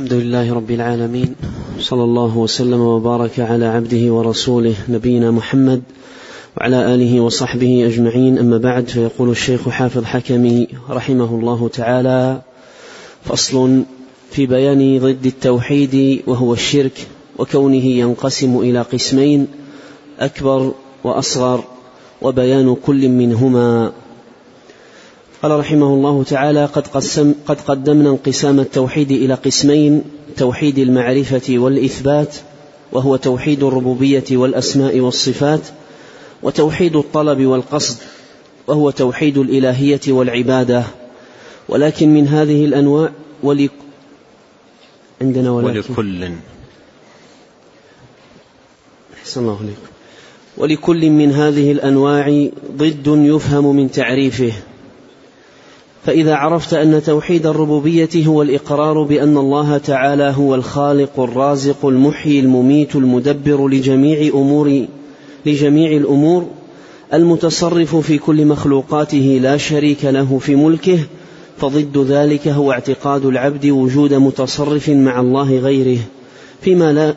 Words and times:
الحمد 0.00 0.12
لله 0.12 0.54
رب 0.54 0.70
العالمين 0.70 1.34
صلى 1.80 2.04
الله 2.04 2.38
وسلم 2.38 2.80
وبارك 2.80 3.40
على 3.40 3.66
عبده 3.66 4.12
ورسوله 4.12 4.74
نبينا 4.88 5.30
محمد 5.30 5.82
وعلى 6.56 6.94
آله 6.94 7.20
وصحبه 7.20 7.86
أجمعين. 7.86 8.38
أما 8.38 8.58
بعد 8.58 8.88
فيقول 8.88 9.30
الشيخ 9.30 9.68
حافظ 9.68 10.04
حكمي 10.04 10.68
رحمه 10.90 11.34
الله 11.34 11.68
تعالى 11.68 12.42
فصل 13.24 13.82
في 14.30 14.46
بيان 14.46 14.98
ضد 14.98 15.26
التوحيد 15.26 16.22
وهو 16.26 16.52
الشرك 16.52 17.06
وكونه 17.38 17.84
ينقسم 17.84 18.58
إلى 18.58 18.82
قسمين 18.82 19.46
أكبر 20.20 20.72
وأصغر 21.04 21.64
وبيان 22.22 22.76
كل 22.86 23.08
منهما. 23.08 23.92
قال 25.42 25.58
رحمه 25.58 25.86
الله 25.86 26.22
تعالى 26.22 26.64
قد, 26.64 26.86
قسم 26.86 27.34
قد 27.46 27.60
قدمنا 27.60 28.10
انقسام 28.10 28.60
التوحيد 28.60 29.10
إلى 29.10 29.34
قسمين 29.34 30.02
توحيد 30.36 30.78
المعرفة 30.78 31.58
والإثبات 31.58 32.36
وهو 32.92 33.16
توحيد 33.16 33.62
الربوبية 33.62 34.24
والأسماء 34.30 35.00
والصفات 35.00 35.60
وتوحيد 36.42 36.96
الطلب 36.96 37.46
والقصد 37.46 37.96
وهو 38.66 38.90
توحيد 38.90 39.38
الإلهية 39.38 40.00
والعبادة. 40.08 40.84
ولكن 41.68 42.14
من 42.14 42.28
هذه 42.28 42.64
الأنواع 42.64 43.10
ولي 43.42 43.70
عندنا 45.20 45.50
ولكن. 45.50 45.78
ولكل. 45.90 46.30
أحسن 49.20 49.40
الله 49.40 49.58
عليكم 49.58 49.90
ولكل 50.56 51.10
من 51.10 51.32
هذه 51.32 51.72
الأنواع 51.72 52.48
ضد 52.76 53.06
يفهم 53.06 53.76
من 53.76 53.90
تعريفه. 53.90 54.52
فإذا 56.06 56.34
عرفت 56.34 56.74
أن 56.74 57.02
توحيد 57.02 57.46
الربوبية 57.46 58.26
هو 58.26 58.42
الإقرار 58.42 59.02
بأن 59.02 59.36
الله 59.36 59.78
تعالى 59.78 60.34
هو 60.36 60.54
الخالق 60.54 61.20
الرازق 61.20 61.86
المحيي 61.86 62.40
المميت 62.40 62.96
المدبر 62.96 63.68
لجميع 63.68 64.34
أمور 64.34 64.86
لجميع 65.46 65.90
الأمور 65.92 66.46
المتصرف 67.14 67.96
في 67.96 68.18
كل 68.18 68.46
مخلوقاته 68.46 69.38
لا 69.42 69.56
شريك 69.56 70.04
له 70.04 70.38
في 70.38 70.56
ملكه 70.56 70.98
فضد 71.58 71.98
ذلك 71.98 72.48
هو 72.48 72.72
اعتقاد 72.72 73.24
العبد 73.24 73.66
وجود 73.66 74.14
متصرف 74.14 74.88
مع 74.88 75.20
الله 75.20 75.58
غيره 75.58 75.98
فيما 76.60 76.92
لا 76.92 77.14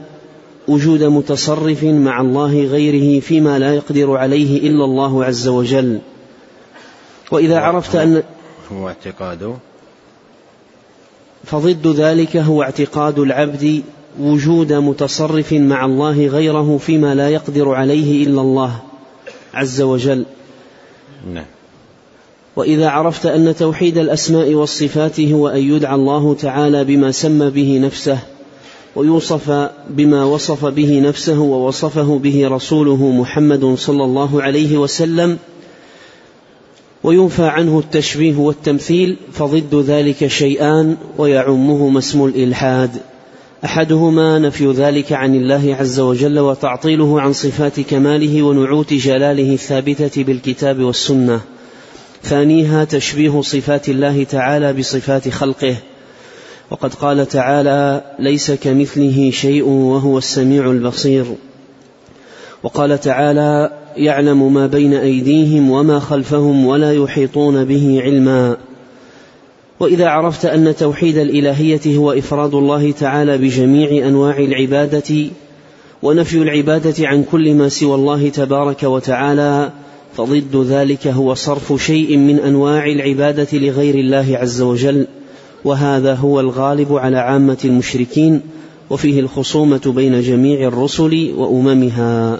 وجود 0.67 1.03
متصرف 1.03 1.83
مع 1.83 2.21
الله 2.21 2.63
غيره 2.63 3.19
فيما 3.19 3.59
لا 3.59 3.75
يقدر 3.75 4.17
عليه 4.17 4.67
إلا 4.67 4.85
الله 4.85 5.25
عز 5.25 5.47
وجل. 5.47 5.99
وإذا 7.31 7.59
عرفت 7.59 7.95
أن 7.95 8.23
هو 8.71 8.87
اعتقاده. 8.87 9.53
فضد 11.45 11.87
ذلك 11.87 12.37
هو 12.37 12.63
اعتقاد 12.63 13.19
العبد 13.19 13.83
وجود 14.19 14.73
متصرف 14.73 15.53
مع 15.53 15.85
الله 15.85 16.27
غيره 16.27 16.77
فيما 16.77 17.15
لا 17.15 17.29
يقدر 17.29 17.73
عليه 17.73 18.27
إلا 18.27 18.41
الله 18.41 18.79
عز 19.53 19.81
وجل. 19.81 20.25
نعم. 21.33 21.45
وإذا 22.55 22.89
عرفت 22.89 23.25
أن 23.25 23.55
توحيد 23.55 23.97
الأسماء 23.97 24.53
والصفات 24.53 25.19
هو 25.19 25.47
أن 25.47 25.59
يدعى 25.59 25.95
الله 25.95 26.33
تعالى 26.33 26.83
بما 26.83 27.11
سمى 27.11 27.49
به 27.49 27.79
نفسه 27.79 28.19
ويوصف 28.95 29.69
بما 29.89 30.23
وصف 30.23 30.65
به 30.65 30.99
نفسه 30.99 31.39
ووصفه 31.39 32.19
به 32.19 32.47
رسوله 32.47 33.11
محمد 33.11 33.75
صلى 33.75 34.03
الله 34.03 34.41
عليه 34.41 34.77
وسلم 34.77 35.37
وينفى 37.03 37.43
عنه 37.43 37.79
التشبيه 37.79 38.35
والتمثيل 38.35 39.17
فضد 39.33 39.75
ذلك 39.75 40.27
شيئان 40.27 40.97
ويعمهما 41.17 41.99
اسم 41.99 42.25
الإلحاد. 42.25 42.91
أحدهما 43.65 44.39
نفي 44.39 44.71
ذلك 44.71 45.13
عن 45.13 45.35
الله 45.35 45.75
عز 45.79 45.99
وجل 45.99 46.39
وتعطيله 46.39 47.21
عن 47.21 47.33
صفات 47.33 47.79
كماله 47.79 48.43
ونعوت 48.43 48.93
جلاله 48.93 49.53
الثابتة 49.53 50.23
بالكتاب 50.23 50.79
والسنة. 50.79 51.41
ثانيها 52.23 52.83
تشبيه 52.83 53.41
صفات 53.41 53.89
الله 53.89 54.23
تعالى 54.23 54.73
بصفات 54.73 55.29
خلقه. 55.29 55.75
وقد 56.71 56.93
قال 56.93 57.27
تعالى 57.27 58.01
ليس 58.19 58.51
كمثله 58.51 59.31
شيء 59.31 59.63
وهو 59.63 60.17
السميع 60.17 60.71
البصير 60.71 61.25
وقال 62.63 62.99
تعالى 62.99 63.71
يعلم 63.97 64.53
ما 64.53 64.67
بين 64.67 64.93
أيديهم 64.93 65.71
وما 65.71 65.99
خلفهم 65.99 66.65
ولا 66.65 66.93
يحيطون 66.93 67.65
به 67.65 68.01
علما. 68.03 68.57
وإذا 69.79 70.07
عرفت 70.07 70.45
أن 70.45 70.75
توحيد 70.75 71.17
الإلهية 71.17 71.97
هو 71.97 72.11
إفراد 72.11 72.55
الله 72.55 72.91
تعالى 72.91 73.37
بجميع 73.37 74.07
أنواع 74.07 74.37
العبادة 74.37 75.25
ونفي 76.03 76.37
العبادة 76.37 77.07
عن 77.07 77.23
كل 77.31 77.53
ما 77.53 77.69
سوى 77.69 77.95
الله 77.95 78.29
تبارك 78.29 78.83
وتعالى 78.83 79.71
فضد 80.15 80.55
ذلك 80.55 81.07
هو 81.07 81.33
صرف 81.33 81.83
شيء 81.85 82.17
من 82.17 82.39
أنواع 82.39 82.85
العبادة 82.85 83.47
لغير 83.53 83.95
الله 83.95 84.37
عز 84.37 84.61
وجل 84.61 85.07
وهذا 85.65 86.13
هو 86.13 86.39
الغالب 86.39 86.93
على 86.95 87.17
عامة 87.17 87.57
المشركين 87.65 88.41
وفيه 88.89 89.19
الخصومة 89.19 89.93
بين 89.95 90.21
جميع 90.21 90.67
الرسل 90.67 91.33
وأممها. 91.37 92.39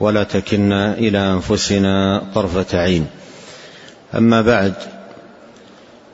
ولا 0.00 0.22
تكلنا 0.22 0.94
إلى 0.94 1.18
أنفسنا 1.18 2.22
طرفة 2.34 2.78
عين. 2.78 3.06
أما 4.14 4.42
بعد 4.42 4.74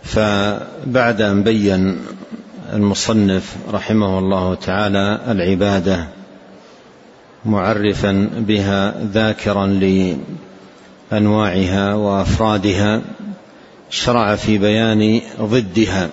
فبعد 0.02 1.22
أن 1.22 1.42
بين 1.42 1.98
المصنف 2.72 3.56
رحمه 3.72 4.18
الله 4.18 4.54
تعالى 4.54 5.20
العبادة 5.28 6.06
معرفا 7.44 8.30
بها 8.36 8.94
ذاكرا 9.12 9.66
لأنواعها 11.12 11.94
وأفرادها 11.94 13.02
شرع 13.90 14.36
في 14.36 14.58
بيان 14.58 15.20
ضدها 15.40 16.08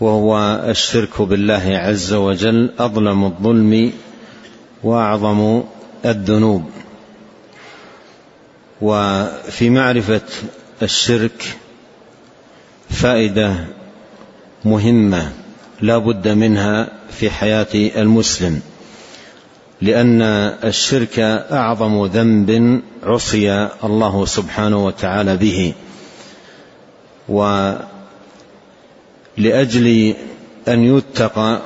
وهو 0.00 0.60
الشرك 0.68 1.22
بالله 1.22 1.78
عز 1.78 2.12
وجل 2.12 2.70
أظلم 2.78 3.24
الظلم 3.24 3.92
وأعظم 4.84 5.62
الذنوب 6.04 6.70
وفي 8.80 9.70
معرفة 9.70 10.20
الشرك 10.82 11.56
فائدة 12.90 13.54
مهمة 14.64 15.32
لا 15.80 15.98
بد 15.98 16.28
منها 16.28 16.88
في 17.10 17.30
حياة 17.30 17.66
المسلم 17.74 18.60
لأن 19.82 20.22
الشرك 20.64 21.18
أعظم 21.52 22.04
ذنب 22.04 22.80
عصي 23.02 23.68
الله 23.84 24.26
سبحانه 24.26 24.86
وتعالى 24.86 25.36
به 25.36 25.74
ولأجل 29.38 30.14
أن 30.68 30.96
يتقى 30.96 31.60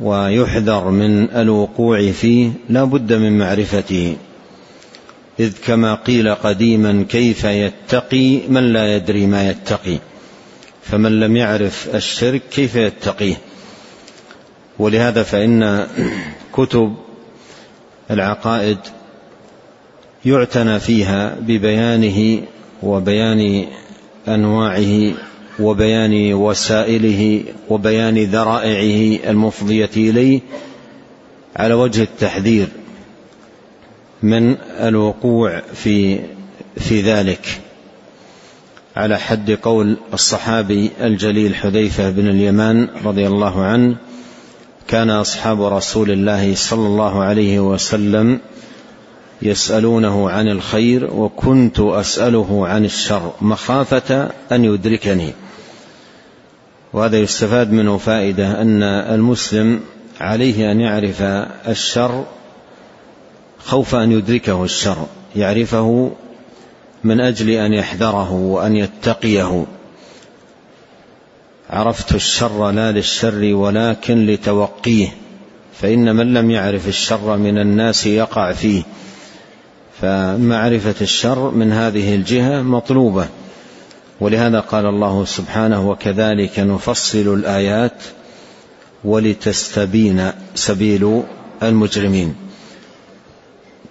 ويحذر 0.00 0.90
من 0.90 1.30
الوقوع 1.30 2.10
فيه 2.10 2.50
لا 2.68 2.84
بد 2.84 3.12
من 3.12 3.38
معرفته. 3.38 4.16
إذ 5.40 5.52
كما 5.66 5.94
قيل 5.94 6.34
قديما 6.34 7.04
كيف 7.08 7.44
يتقي 7.44 8.48
من 8.48 8.72
لا 8.72 8.96
يدري 8.96 9.26
ما 9.26 9.50
يتقي. 9.50 9.98
فمن 10.82 11.20
لم 11.20 11.36
يعرف 11.36 11.94
الشرك 11.94 12.42
كيف 12.50 12.76
يتقيه؟ 12.76 13.36
ولهذا 14.78 15.22
فإن 15.22 15.86
كتب 16.52 16.94
العقائد 18.10 18.78
يعتنى 20.24 20.80
فيها 20.80 21.36
ببيانه 21.40 22.42
وبيان 22.82 23.66
أنواعه 24.28 25.14
وبيان 25.60 26.34
وسائله 26.34 27.42
وبيان 27.68 28.18
ذرائعه 28.18 29.30
المفضية 29.30 29.90
إليه 29.96 30.40
على 31.56 31.74
وجه 31.74 32.02
التحذير 32.02 32.68
من 34.22 34.56
الوقوع 34.80 35.60
في 35.74 36.18
في 36.76 37.00
ذلك. 37.00 37.60
على 38.96 39.18
حد 39.18 39.50
قول 39.50 39.96
الصحابي 40.14 40.90
الجليل 41.00 41.54
حذيفة 41.54 42.10
بن 42.10 42.28
اليمان 42.28 42.88
رضي 43.04 43.26
الله 43.26 43.64
عنه 43.64 43.96
كان 44.88 45.10
أصحاب 45.10 45.62
رسول 45.62 46.10
الله 46.10 46.54
صلى 46.54 46.86
الله 46.86 47.22
عليه 47.22 47.60
وسلم 47.60 48.40
يسألونه 49.42 50.30
عن 50.30 50.48
الخير 50.48 51.10
وكنت 51.14 51.80
أسأله 51.80 52.66
عن 52.66 52.84
الشر 52.84 53.32
مخافة 53.40 54.30
أن 54.52 54.64
يدركني. 54.64 55.32
وهذا 56.92 57.18
يستفاد 57.18 57.72
منه 57.72 57.98
فائدة 57.98 58.62
أن 58.62 58.82
المسلم 58.82 59.80
عليه 60.20 60.72
أن 60.72 60.80
يعرف 60.80 61.22
الشر 61.68 62.24
خوف 63.58 63.94
أن 63.94 64.12
يدركه 64.12 64.64
الشر 64.64 65.06
يعرفه 65.36 66.12
من 67.04 67.20
أجل 67.20 67.50
أن 67.50 67.72
يحذره 67.72 68.32
وأن 68.32 68.76
يتقيه. 68.76 69.64
عرفت 71.70 72.14
الشر 72.14 72.70
لا 72.70 72.92
للشر 72.92 73.54
ولكن 73.54 74.26
لتوقيه 74.26 75.08
فإن 75.80 76.16
من 76.16 76.34
لم 76.34 76.50
يعرف 76.50 76.88
الشر 76.88 77.36
من 77.36 77.58
الناس 77.58 78.06
يقع 78.06 78.52
فيه. 78.52 78.82
فمعرفة 80.00 80.94
الشر 81.00 81.50
من 81.50 81.72
هذه 81.72 82.14
الجهة 82.14 82.62
مطلوبة. 82.62 83.28
ولهذا 84.20 84.60
قال 84.60 84.86
الله 84.86 85.24
سبحانه 85.24 85.90
وكذلك 85.90 86.58
نفصل 86.58 87.34
الآيات 87.34 88.02
ولتستبين 89.04 90.30
سبيل 90.54 91.22
المجرمين. 91.62 92.34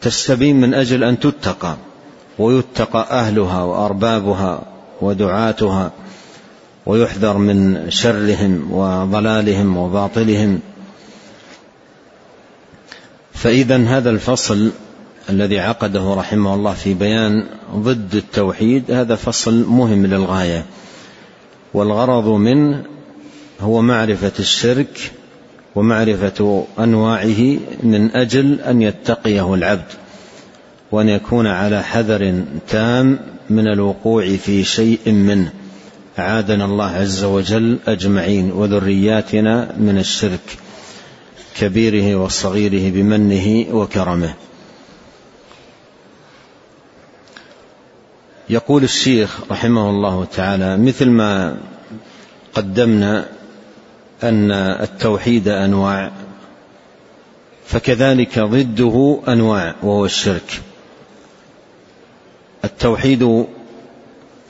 تستبين 0.01 0.61
من 0.61 0.73
أجل 0.73 1.03
أن 1.03 1.19
تتقى 1.19 1.77
ويتقى 2.39 3.07
أهلها 3.11 3.63
وأربابها 3.63 4.61
ودعاتها 5.01 5.91
ويحذر 6.85 7.37
من 7.37 7.85
شرهم 7.91 8.71
وضلالهم 8.71 9.77
وباطلهم. 9.77 10.59
فإذا 13.33 13.77
هذا 13.77 14.09
الفصل 14.09 14.71
الذي 15.29 15.59
عقده 15.59 16.13
رحمه 16.13 16.53
الله 16.53 16.73
في 16.73 16.93
بيان 16.93 17.43
ضد 17.75 18.15
التوحيد 18.15 18.91
هذا 18.91 19.15
فصل 19.15 19.65
مهم 19.69 20.05
للغاية. 20.05 20.65
والغرض 21.73 22.27
منه 22.27 22.83
هو 23.61 23.81
معرفة 23.81 24.31
الشرك 24.39 25.11
ومعرفة 25.75 26.65
أنواعه 26.79 27.57
من 27.83 28.15
أجل 28.15 28.61
أن 28.61 28.81
يتقيه 28.81 29.53
العبد 29.53 29.91
وأن 30.91 31.09
يكون 31.09 31.47
على 31.47 31.83
حذر 31.83 32.43
تام 32.67 33.19
من 33.49 33.67
الوقوع 33.67 34.35
في 34.35 34.63
شيء 34.63 35.11
منه. 35.11 35.51
أعاذنا 36.19 36.65
الله 36.65 36.91
عز 36.91 37.23
وجل 37.23 37.77
أجمعين 37.87 38.51
وذرياتنا 38.51 39.75
من 39.77 39.97
الشرك 39.97 40.57
كبيره 41.59 42.15
وصغيره 42.15 42.91
بمنه 42.91 43.65
وكرمه. 43.71 44.33
يقول 48.49 48.83
الشيخ 48.83 49.51
رحمه 49.51 49.89
الله 49.89 50.25
تعالى 50.25 50.77
مثل 50.77 51.09
ما 51.09 51.57
قدمنا 52.53 53.25
أن 54.23 54.51
التوحيد 54.51 55.47
أنواع 55.47 56.11
فكذلك 57.65 58.39
ضده 58.39 59.19
أنواع 59.27 59.75
وهو 59.83 60.05
الشرك. 60.05 60.61
التوحيد 62.65 63.45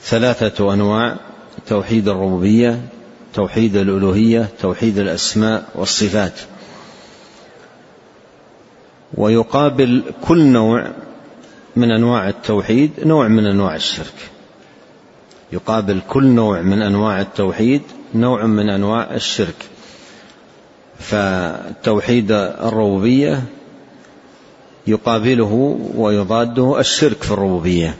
ثلاثة 0.02 0.74
أنواع 0.74 1.16
توحيد 1.66 2.08
الربوبية 2.08 2.80
توحيد 3.34 3.76
الألوهية 3.76 4.48
توحيد 4.60 4.98
الأسماء 4.98 5.68
والصفات. 5.74 6.40
ويقابل 9.14 10.02
كل 10.28 10.46
نوع 10.46 10.90
من 11.78 11.90
أنواع 11.90 12.28
التوحيد 12.28 12.90
نوع 13.04 13.28
من 13.28 13.46
أنواع 13.46 13.76
الشرك. 13.76 14.14
يقابل 15.52 16.00
كل 16.08 16.24
نوع 16.24 16.62
من 16.62 16.82
أنواع 16.82 17.20
التوحيد 17.20 17.82
نوع 18.14 18.46
من 18.46 18.68
أنواع 18.68 19.14
الشرك. 19.14 19.54
فتوحيد 20.98 22.32
الربوبية 22.32 23.42
يقابله 24.86 25.78
ويضاده 25.94 26.80
الشرك 26.80 27.22
في 27.22 27.30
الربوبية. 27.30 27.94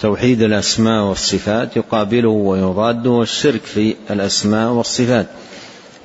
توحيد 0.00 0.42
الأسماء 0.42 1.04
والصفات 1.04 1.76
يقابله 1.76 2.28
ويضاده 2.28 3.22
الشرك 3.22 3.60
في 3.60 3.94
الأسماء 4.10 4.70
والصفات. 4.70 5.26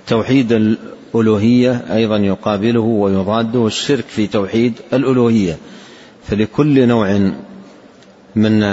توحيد 0.07 0.51
الألوهية 0.51 1.85
أيضا 1.93 2.17
يقابله 2.17 2.81
ويضاده 2.81 3.67
الشرك 3.67 4.05
في 4.07 4.27
توحيد 4.27 4.73
الألوهية. 4.93 5.57
فلكل 6.27 6.87
نوع 6.87 7.31
من 8.35 8.63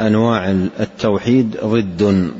أنواع 0.00 0.50
التوحيد 0.80 1.56
ضد. 1.64 2.32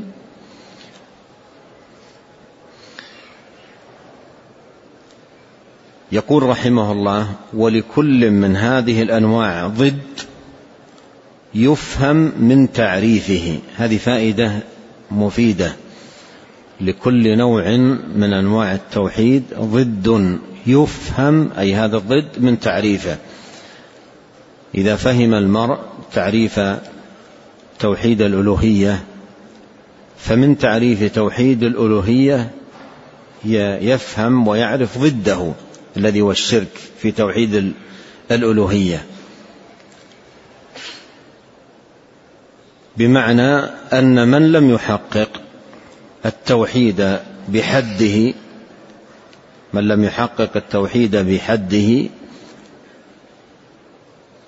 يقول 6.12 6.42
رحمه 6.42 6.92
الله 6.92 7.30
ولكل 7.54 8.30
من 8.30 8.56
هذه 8.56 9.02
الأنواع 9.02 9.66
ضد 9.66 9.98
يفهم 11.54 12.32
من 12.38 12.72
تعريفه. 12.72 13.58
هذه 13.76 13.96
فائدة 13.96 14.52
مفيدة. 15.10 15.76
لكل 16.80 17.38
نوع 17.38 17.76
من 18.16 18.32
أنواع 18.32 18.74
التوحيد 18.74 19.42
ضد 19.60 20.38
يفهم 20.66 21.50
أي 21.58 21.74
هذا 21.74 21.96
الضد 21.96 22.28
من 22.38 22.60
تعريفه. 22.60 23.18
إذا 24.74 24.96
فهم 24.96 25.34
المرء 25.34 25.78
تعريف 26.12 26.60
توحيد 27.78 28.22
الألوهية 28.22 29.04
فمن 30.18 30.58
تعريف 30.58 31.14
توحيد 31.14 31.62
الألوهية 31.62 32.50
يفهم 33.44 34.48
ويعرف 34.48 34.98
ضده 34.98 35.52
الذي 35.96 36.20
هو 36.20 36.30
الشرك 36.30 36.68
في 36.98 37.10
توحيد 37.10 37.72
الألوهية. 38.30 39.04
بمعنى 42.96 43.56
أن 43.92 44.28
من 44.28 44.52
لم 44.52 44.70
يحقق 44.70 45.42
التوحيد 46.26 47.18
بحده 47.48 48.34
من 49.72 49.88
لم 49.88 50.04
يحقق 50.04 50.56
التوحيد 50.56 51.16
بحده 51.16 52.08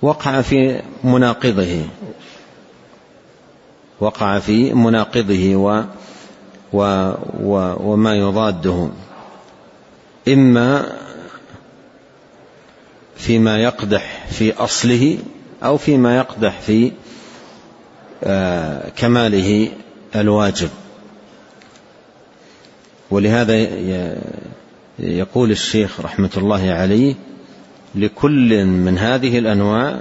وقع 0.01 0.41
في 0.41 0.81
مناقضه. 1.03 1.85
وقع 3.99 4.39
في 4.39 4.73
مناقضه 4.73 5.55
و 5.55 5.83
و 6.73 7.11
و 7.39 7.75
وما 7.79 8.15
يضاده. 8.15 8.89
إما 10.27 10.97
فيما 13.15 13.63
يقدح 13.63 14.25
في 14.29 14.53
أصله 14.53 15.17
أو 15.63 15.77
فيما 15.77 16.17
يقدح 16.17 16.59
في 16.59 16.91
آه، 18.23 18.89
كماله 18.89 19.71
الواجب. 20.15 20.69
ولهذا 23.11 23.67
يقول 24.99 25.51
الشيخ 25.51 25.99
رحمة 25.99 26.29
الله 26.37 26.71
عليه 26.71 27.15
لكل 27.95 28.65
من 28.65 28.97
هذه 28.97 29.39
الأنواع 29.39 29.99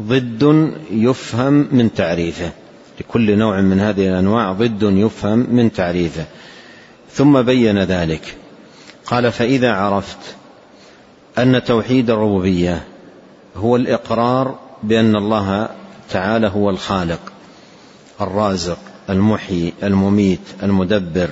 ضد 0.00 0.72
يفهم 0.90 1.68
من 1.72 1.94
تعريفه. 1.94 2.50
لكل 3.00 3.38
نوع 3.38 3.60
من 3.60 3.80
هذه 3.80 4.08
الأنواع 4.08 4.52
ضد 4.52 4.82
يفهم 4.82 5.46
من 5.50 5.72
تعريفه. 5.72 6.24
ثم 7.12 7.42
بين 7.42 7.78
ذلك. 7.78 8.36
قال 9.06 9.32
فإذا 9.32 9.72
عرفت 9.72 10.36
أن 11.38 11.64
توحيد 11.64 12.10
الربوبية 12.10 12.84
هو 13.56 13.76
الإقرار 13.76 14.58
بأن 14.82 15.16
الله 15.16 15.68
تعالى 16.10 16.46
هو 16.48 16.70
الخالق 16.70 17.32
الرازق 18.20 18.78
المحيي 19.10 19.72
المميت 19.82 20.40
المدبر 20.62 21.28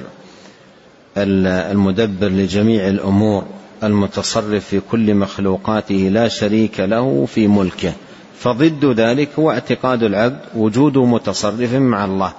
المدبر 1.16 2.28
لجميع 2.28 2.88
الأمور 2.88 3.44
المتصرف 3.86 4.64
في 4.64 4.80
كل 4.90 5.14
مخلوقاته 5.14 5.94
لا 5.94 6.28
شريك 6.28 6.80
له 6.80 7.26
في 7.34 7.48
ملكه. 7.48 7.92
فضد 8.38 8.84
ذلك 8.84 9.28
هو 9.38 9.50
اعتقاد 9.50 10.02
العبد 10.02 10.40
وجود 10.56 10.98
متصرف 10.98 11.72
مع 11.72 12.04
الله. 12.04 12.32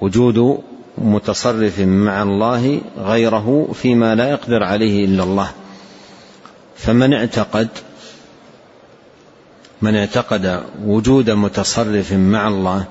وجود 0.00 0.58
متصرف 0.98 1.80
مع 1.80 2.22
الله 2.22 2.80
غيره 2.98 3.68
فيما 3.74 4.14
لا 4.14 4.30
يقدر 4.30 4.62
عليه 4.62 5.04
إلا 5.04 5.22
الله. 5.22 5.50
فمن 6.76 7.14
اعتقد 7.14 7.68
من 9.82 9.96
اعتقد 9.96 10.62
وجود 10.84 11.30
متصرف 11.30 12.12
مع 12.12 12.48
الله 12.48 12.84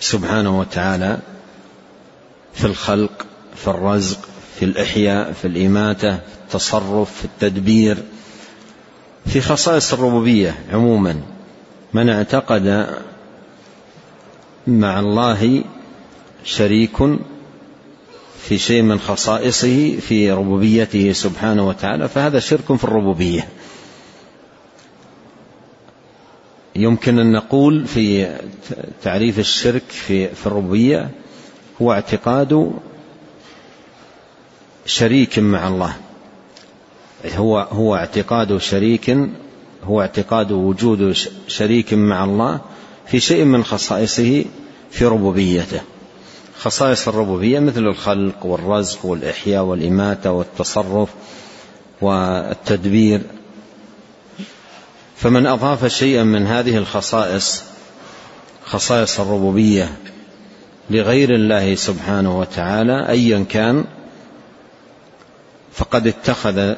سبحانه 0.00 0.60
وتعالى 0.60 1.18
في 2.54 2.64
الخلق 2.64 3.26
في 3.56 3.68
الرزق 3.68 4.18
في 4.60 4.66
الإحياء 4.66 5.32
في 5.32 5.44
الإماتة 5.44 6.16
في 6.16 6.22
التصرف 6.44 7.12
في 7.18 7.24
التدبير. 7.24 7.96
في 9.26 9.40
خصائص 9.40 9.92
الربوبية 9.92 10.54
عموما 10.72 11.20
من 11.94 12.08
اعتقد 12.08 12.86
مع 14.66 15.00
الله 15.00 15.64
شريك 16.44 16.96
في 18.42 18.58
شيء 18.58 18.82
من 18.82 18.98
خصائصه 18.98 19.96
في 19.96 20.32
ربوبيته 20.32 21.12
سبحانه 21.12 21.68
وتعالى 21.68 22.08
فهذا 22.08 22.40
شرك 22.40 22.76
في 22.76 22.84
الربوبية. 22.84 23.48
يمكن 26.76 27.18
أن 27.18 27.32
نقول 27.32 27.86
في 27.86 28.36
تعريف 29.02 29.38
الشرك 29.38 29.82
في 29.88 30.28
في 30.28 30.46
الربوبية 30.46 31.10
هو 31.82 31.92
اعتقاد 31.92 32.72
شريك 34.90 35.38
مع 35.38 35.68
الله. 35.68 35.96
هو 37.36 37.58
هو 37.58 37.96
اعتقاد 37.96 38.56
شريك 38.56 39.16
هو 39.84 40.00
اعتقاد 40.00 40.52
وجود 40.52 41.16
شريك 41.48 41.94
مع 41.94 42.24
الله 42.24 42.60
في 43.06 43.20
شيء 43.20 43.44
من 43.44 43.64
خصائصه 43.64 44.44
في 44.90 45.04
ربوبيته. 45.04 45.80
خصائص 46.58 47.08
الربوبية 47.08 47.58
مثل 47.58 47.86
الخلق 47.86 48.46
والرزق 48.46 49.06
والإحياء 49.06 49.64
والإماتة 49.64 50.32
والتصرف 50.32 51.08
والتدبير. 52.00 53.20
فمن 55.16 55.46
أضاف 55.46 55.86
شيئا 55.86 56.24
من 56.24 56.46
هذه 56.46 56.76
الخصائص 56.76 57.62
خصائص 58.64 59.20
الربوبية 59.20 59.92
لغير 60.90 61.34
الله 61.34 61.74
سبحانه 61.74 62.38
وتعالى 62.38 63.08
أيا 63.08 63.44
كان 63.48 63.84
فقد 65.72 66.06
اتخذ 66.06 66.74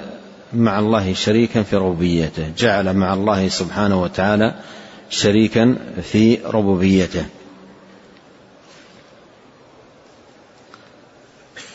مع 0.53 0.79
الله 0.79 1.15
شريكا 1.15 1.63
في 1.63 1.77
ربوبيته. 1.77 2.53
جعل 2.59 2.97
مع 2.97 3.15
الله 3.15 3.49
سبحانه 3.49 4.03
وتعالى 4.03 4.55
شريكا 5.11 5.77
في 6.03 6.39
ربوبيته. 6.45 7.25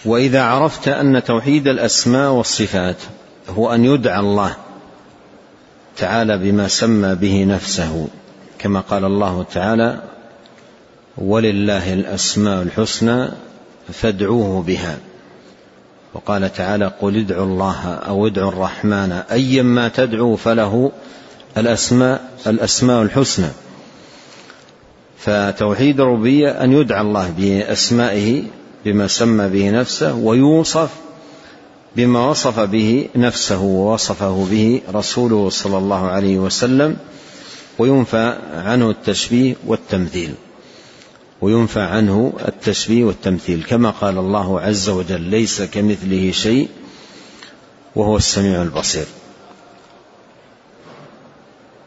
وإذا 0.05 0.41
عرفت 0.41 0.87
أن 0.87 1.23
توحيد 1.23 1.67
الأسماء 1.67 2.31
والصفات 2.31 2.95
هو 3.49 3.73
أن 3.73 3.85
يدعى 3.85 4.19
الله 4.19 4.55
تعالى 5.97 6.37
بما 6.37 6.67
سمى 6.67 7.15
به 7.15 7.45
نفسه 7.45 8.07
كما 8.59 8.79
قال 8.79 9.05
الله 9.05 9.45
تعالى 9.53 10.01
ولله 11.17 11.93
الأسماء 11.93 12.61
الحسنى 12.61 13.29
فادعوه 13.93 14.61
بها. 14.61 14.97
وقال 16.17 16.53
تعالى 16.53 16.91
قل 17.01 17.17
ادعوا 17.17 17.45
الله 17.45 17.85
أو 17.93 18.27
ادعوا 18.27 18.51
الرحمن 18.51 19.11
ايا 19.11 19.63
ما 19.63 19.87
تدعوا 19.87 20.37
فله 20.37 20.91
الأسماء 21.57 22.21
الأسماء 22.47 23.01
الحسنى. 23.01 23.49
فتوحيد 25.17 25.99
الربوبية 25.99 26.49
أن 26.63 26.71
يدعى 26.73 27.01
الله 27.01 27.29
بأسمائه 27.37 28.43
بما 28.85 29.07
سمى 29.07 29.49
به 29.49 29.69
نفسه 29.69 30.15
ويوصف 30.15 30.89
بما 31.95 32.29
وصف 32.29 32.59
به 32.59 33.09
نفسه 33.15 33.61
ووصفه 33.61 34.47
به 34.51 34.81
رسوله 34.93 35.49
صلى 35.49 35.77
الله 35.77 36.07
عليه 36.07 36.37
وسلم 36.37 36.97
وينفى 37.79 38.37
عنه 38.53 38.89
التشبيه 38.89 39.55
والتمثيل. 39.67 40.33
وينفى 41.41 41.79
عنه 41.79 42.33
التشبيه 42.47 43.03
والتمثيل. 43.03 43.63
كما 43.63 43.89
قال 43.89 44.17
الله 44.17 44.61
عز 44.61 44.89
وجل 44.89 45.21
ليس 45.21 45.61
كمثله 45.61 46.31
شيء 46.31 46.67
وهو 47.95 48.17
السميع 48.17 48.61
البصير. 48.61 49.05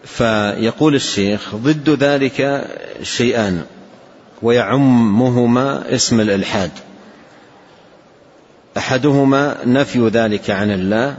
فيقول 0.05 0.95
الشيخ 0.95 1.55
ضد 1.57 1.91
ذلك 1.91 2.67
شيئان 3.03 3.65
ويعمهما 4.43 5.95
اسم 5.95 6.21
الإلحاد. 6.21 6.71
أحدهما 8.77 9.57
نفي 9.67 10.09
ذلك 10.09 10.51
عن 10.51 10.71
الله 10.71 11.17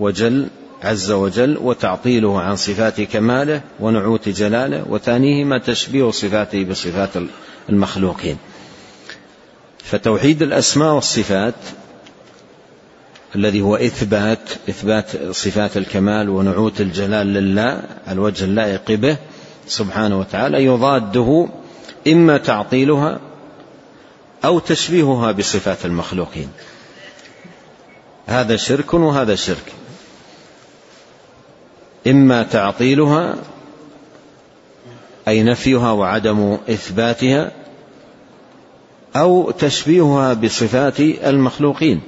وجل 0.00 0.48
عز 0.82 1.10
وجل 1.10 1.58
وتعطيله 1.58 2.40
عن 2.40 2.56
صفات 2.56 3.00
كماله 3.00 3.60
ونعوت 3.80 4.28
جلاله 4.28 4.84
وثانيهما 4.88 5.58
تشبيه 5.58 6.10
صفاته 6.10 6.64
بصفات 6.64 7.16
المخلوقين. 7.68 8.36
فتوحيد 9.84 10.42
الأسماء 10.42 10.94
والصفات 10.94 11.54
الذي 13.34 13.60
هو 13.60 13.76
إثبات 13.76 14.50
إثبات 14.68 15.30
صفات 15.30 15.76
الكمال 15.76 16.28
ونعوت 16.28 16.80
الجلال 16.80 17.26
لله 17.26 17.82
الوجه 18.08 18.44
اللائق 18.44 18.92
به 18.92 19.16
سبحانه 19.66 20.18
وتعالى 20.18 20.64
يضاده 20.64 21.48
إما 22.06 22.38
تعطيلها 22.38 23.20
أو 24.44 24.58
تشبيهها 24.58 25.32
بصفات 25.32 25.86
المخلوقين. 25.86 26.48
هذا 28.26 28.56
شرك 28.56 28.94
وهذا 28.94 29.34
شرك. 29.34 29.72
إما 32.06 32.42
تعطيلها 32.42 33.36
أي 35.28 35.42
نفيها 35.42 35.90
وعدم 35.90 36.58
إثباتها 36.70 37.52
أو 39.16 39.50
تشبيهها 39.50 40.34
بصفات 40.34 41.00
المخلوقين. 41.00 42.00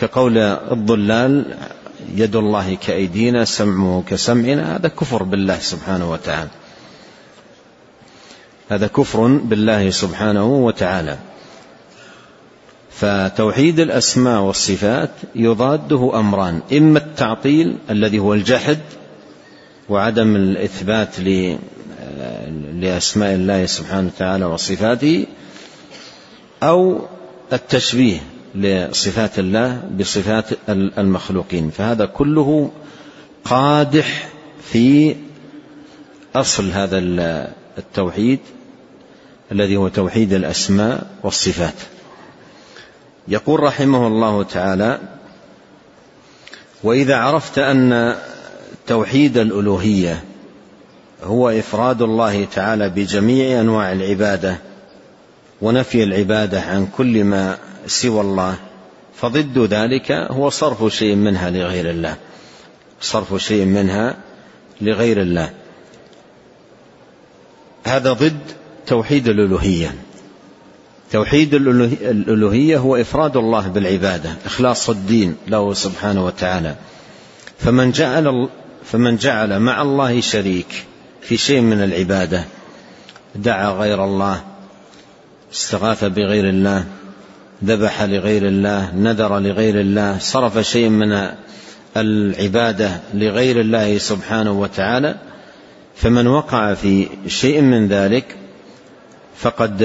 كقول 0.00 0.38
الضلال 0.38 1.56
يد 2.14 2.36
الله 2.36 2.74
كأيدينا 2.74 3.44
سمعه 3.44 4.02
كسمعنا 4.08 4.76
هذا 4.76 4.88
كفر 4.88 5.22
بالله 5.22 5.58
سبحانه 5.58 6.10
وتعالى. 6.10 6.50
هذا 8.70 8.86
كفر 8.86 9.26
بالله 9.26 9.90
سبحانه 9.90 10.46
وتعالى. 10.46 11.18
فتوحيد 12.90 13.80
الأسماء 13.80 14.40
والصفات 14.40 15.10
يضاده 15.34 16.10
أمران 16.14 16.60
إما 16.72 16.98
التعطيل 16.98 17.76
الذي 17.90 18.18
هو 18.18 18.34
الجحد 18.34 18.78
وعدم 19.88 20.36
الإثبات 20.36 21.20
لأسماء 22.74 23.34
الله 23.34 23.66
سبحانه 23.66 24.06
وتعالى 24.06 24.44
وصفاته 24.44 25.26
أو 26.62 27.06
التشبيه 27.52 28.20
لصفات 28.54 29.38
الله 29.38 29.82
بصفات 29.98 30.44
المخلوقين. 30.68 31.70
فهذا 31.70 32.06
كله 32.06 32.70
قادح 33.44 34.28
في 34.72 35.16
أصل 36.36 36.70
هذا 36.70 36.98
التوحيد 37.78 38.38
الذي 39.52 39.76
هو 39.76 39.88
توحيد 39.88 40.32
الأسماء 40.32 41.06
والصفات. 41.22 41.74
يقول 43.28 43.60
رحمه 43.60 44.06
الله 44.06 44.42
تعالى 44.42 44.98
وإذا 46.82 47.16
عرفت 47.16 47.58
أن 47.58 48.16
توحيد 48.86 49.38
الالوهيه 49.38 50.24
هو 51.22 51.50
إفراد 51.50 52.02
الله 52.02 52.44
تعالى 52.44 52.88
بجميع 52.88 53.60
أنواع 53.60 53.92
العبادة 53.92 54.58
ونفي 55.62 56.02
العبادة 56.02 56.60
عن 56.60 56.86
كل 56.96 57.24
ما 57.24 57.58
سوى 57.86 58.20
الله. 58.20 58.54
فضد 59.16 59.58
ذلك 59.58 60.12
هو 60.12 60.50
صرف 60.50 60.94
شيء 60.94 61.14
منها 61.14 61.50
لغير 61.50 61.90
الله. 61.90 62.16
صرف 63.00 63.42
شيء 63.42 63.64
منها 63.64 64.16
لغير 64.80 65.22
الله. 65.22 65.50
هذا 67.84 68.12
ضد 68.12 68.40
توحيد 68.86 69.28
الألوهية. 69.28 69.94
توحيد 71.12 71.54
الألوهية 71.54 72.78
هو 72.78 72.96
إفراد 72.96 73.36
الله 73.36 73.68
بالعبادة 73.68 74.30
إخلاص 74.46 74.90
الدين 74.90 75.36
له 75.48 75.74
سبحانه 75.74 76.26
وتعالى. 76.26 76.74
فمن 77.58 77.90
جعل 77.90 78.48
فمن 78.84 79.16
جعل 79.16 79.60
مع 79.60 79.82
الله 79.82 80.20
شريك 80.20 80.84
في 81.20 81.36
شيء 81.36 81.60
من 81.60 81.82
العبادة 81.82 82.44
دعا 83.34 83.70
غير 83.70 84.04
الله 84.04 84.42
استغاث 85.52 86.04
بغير 86.04 86.48
الله 86.48 86.84
ذبح 87.64 88.02
لغير 88.02 88.46
الله 88.46 88.94
نذر 88.94 89.38
لغير 89.38 89.80
الله 89.80 90.18
صرف 90.18 90.58
شيء 90.58 90.88
من 90.88 91.28
العبادة 91.96 93.00
لغير 93.14 93.60
الله 93.60 93.98
سبحانه 93.98 94.52
وتعالى 94.52 95.14
فمن 95.96 96.26
وقع 96.26 96.74
في 96.74 97.08
شيء 97.26 97.60
من 97.60 97.88
ذلك 97.88 98.36
فقد 99.36 99.82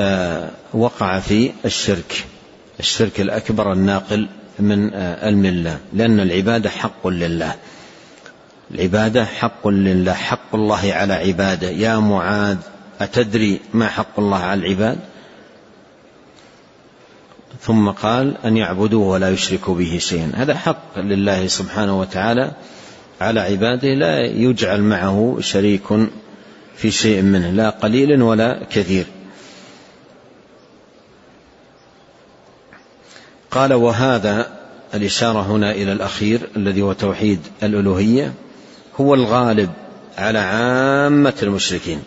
آه، 0.00 0.50
وقع 0.74 1.18
في 1.18 1.50
الشرك 1.64 2.24
الشرك 2.80 3.20
الأكبر 3.20 3.72
الناقل. 3.72 4.28
من 4.60 4.94
آه، 4.94 5.28
الملة 5.28 5.78
لأن 5.92 6.20
العبادة 6.20 6.70
حق 6.70 7.06
لله. 7.06 7.54
العبادة 8.70 9.24
حق 9.24 9.68
لله. 9.68 10.12
حق 10.12 10.54
الله 10.54 10.92
على 10.92 11.14
عباده. 11.14 11.70
يا 11.70 11.98
معاذ 11.98 12.56
أتدري 13.00 13.60
ما 13.74 13.88
حق 13.88 14.18
الله 14.18 14.38
على 14.38 14.60
العباد؟ 14.60 14.98
ثم 17.60 17.90
قال 17.90 18.36
أن 18.44 18.56
يعبدوه 18.56 19.06
ولا 19.06 19.30
يشركوا 19.30 19.74
به 19.74 19.98
شيئا. 19.98 20.32
هذا 20.34 20.54
حق 20.54 20.98
لله 20.98 21.46
سبحانه 21.46 22.00
وتعالى 22.00 22.50
على 23.20 23.40
عباده. 23.40 23.94
لا 23.94 24.26
يجعل 24.26 24.82
معه 24.82 25.36
شريك 25.40 25.86
في 26.76 26.90
شيء 26.90 27.22
منه. 27.22 27.50
لا 27.50 27.70
قليل 27.70 28.22
ولا 28.22 28.66
كثير. 28.70 29.06
قال 33.50 33.74
وهذا 33.74 34.46
الإشارة 34.94 35.40
هنا 35.40 35.70
إلى 35.70 35.92
الأخير 35.92 36.48
الذي 36.56 36.82
هو 36.82 36.92
توحيد 36.92 37.40
الألوهية 37.62 38.32
هو 39.00 39.14
الغالب 39.14 39.70
على 40.18 40.38
عامة 40.38 41.34
المشركين. 41.42 42.02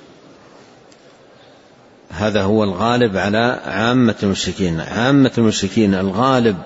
هذا 2.09 2.41
هو 2.43 2.63
الغالب 2.63 3.17
على 3.17 3.61
عامة 3.65 4.15
المشركين. 4.23 4.79
عامة 4.79 5.31
المشركين 5.37 5.95
الغالب 5.95 6.57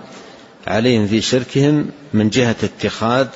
عليهم 0.68 1.08
في 1.08 1.22
شركهم 1.22 1.90
من 2.14 2.30
جهة 2.30 2.56
اتخاذ 2.64 3.28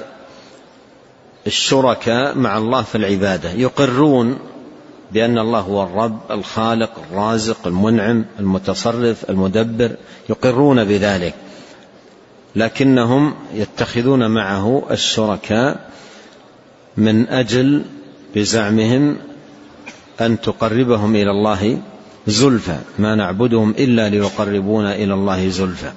الشركاء 1.48 2.38
مع 2.38 2.58
الله 2.58 2.82
في 2.82 2.96
العبادة. 2.96 3.52
يقرون 3.52 4.40
بأن 5.14 5.38
الله 5.38 5.60
هو 5.60 5.84
الرب 5.84 6.20
الخالق 6.32 6.92
الرازق 7.10 7.68
المنعم 7.68 8.26
المتصرف 8.40 9.30
المدبر 9.30 9.96
يقرون 10.30 10.84
بذلك. 10.84 11.34
لكنهم 12.56 13.34
يتخذون 13.54 14.32
معه 14.32 14.84
الشركاء 14.92 15.90
من 16.98 17.28
أجل 17.28 17.84
بزعمهم 18.36 19.18
أن 20.22 20.42
تقربهم 20.42 21.16
إلى 21.16 21.32
الله 21.32 21.82
زلفى 22.28 22.78
ما 23.00 23.16
نعبدهم 23.16 23.70
إلا 23.70 24.10
ليقربونا 24.10 24.96
إلى 24.96 25.14
الله 25.14 25.50
زلفى. 25.50 25.92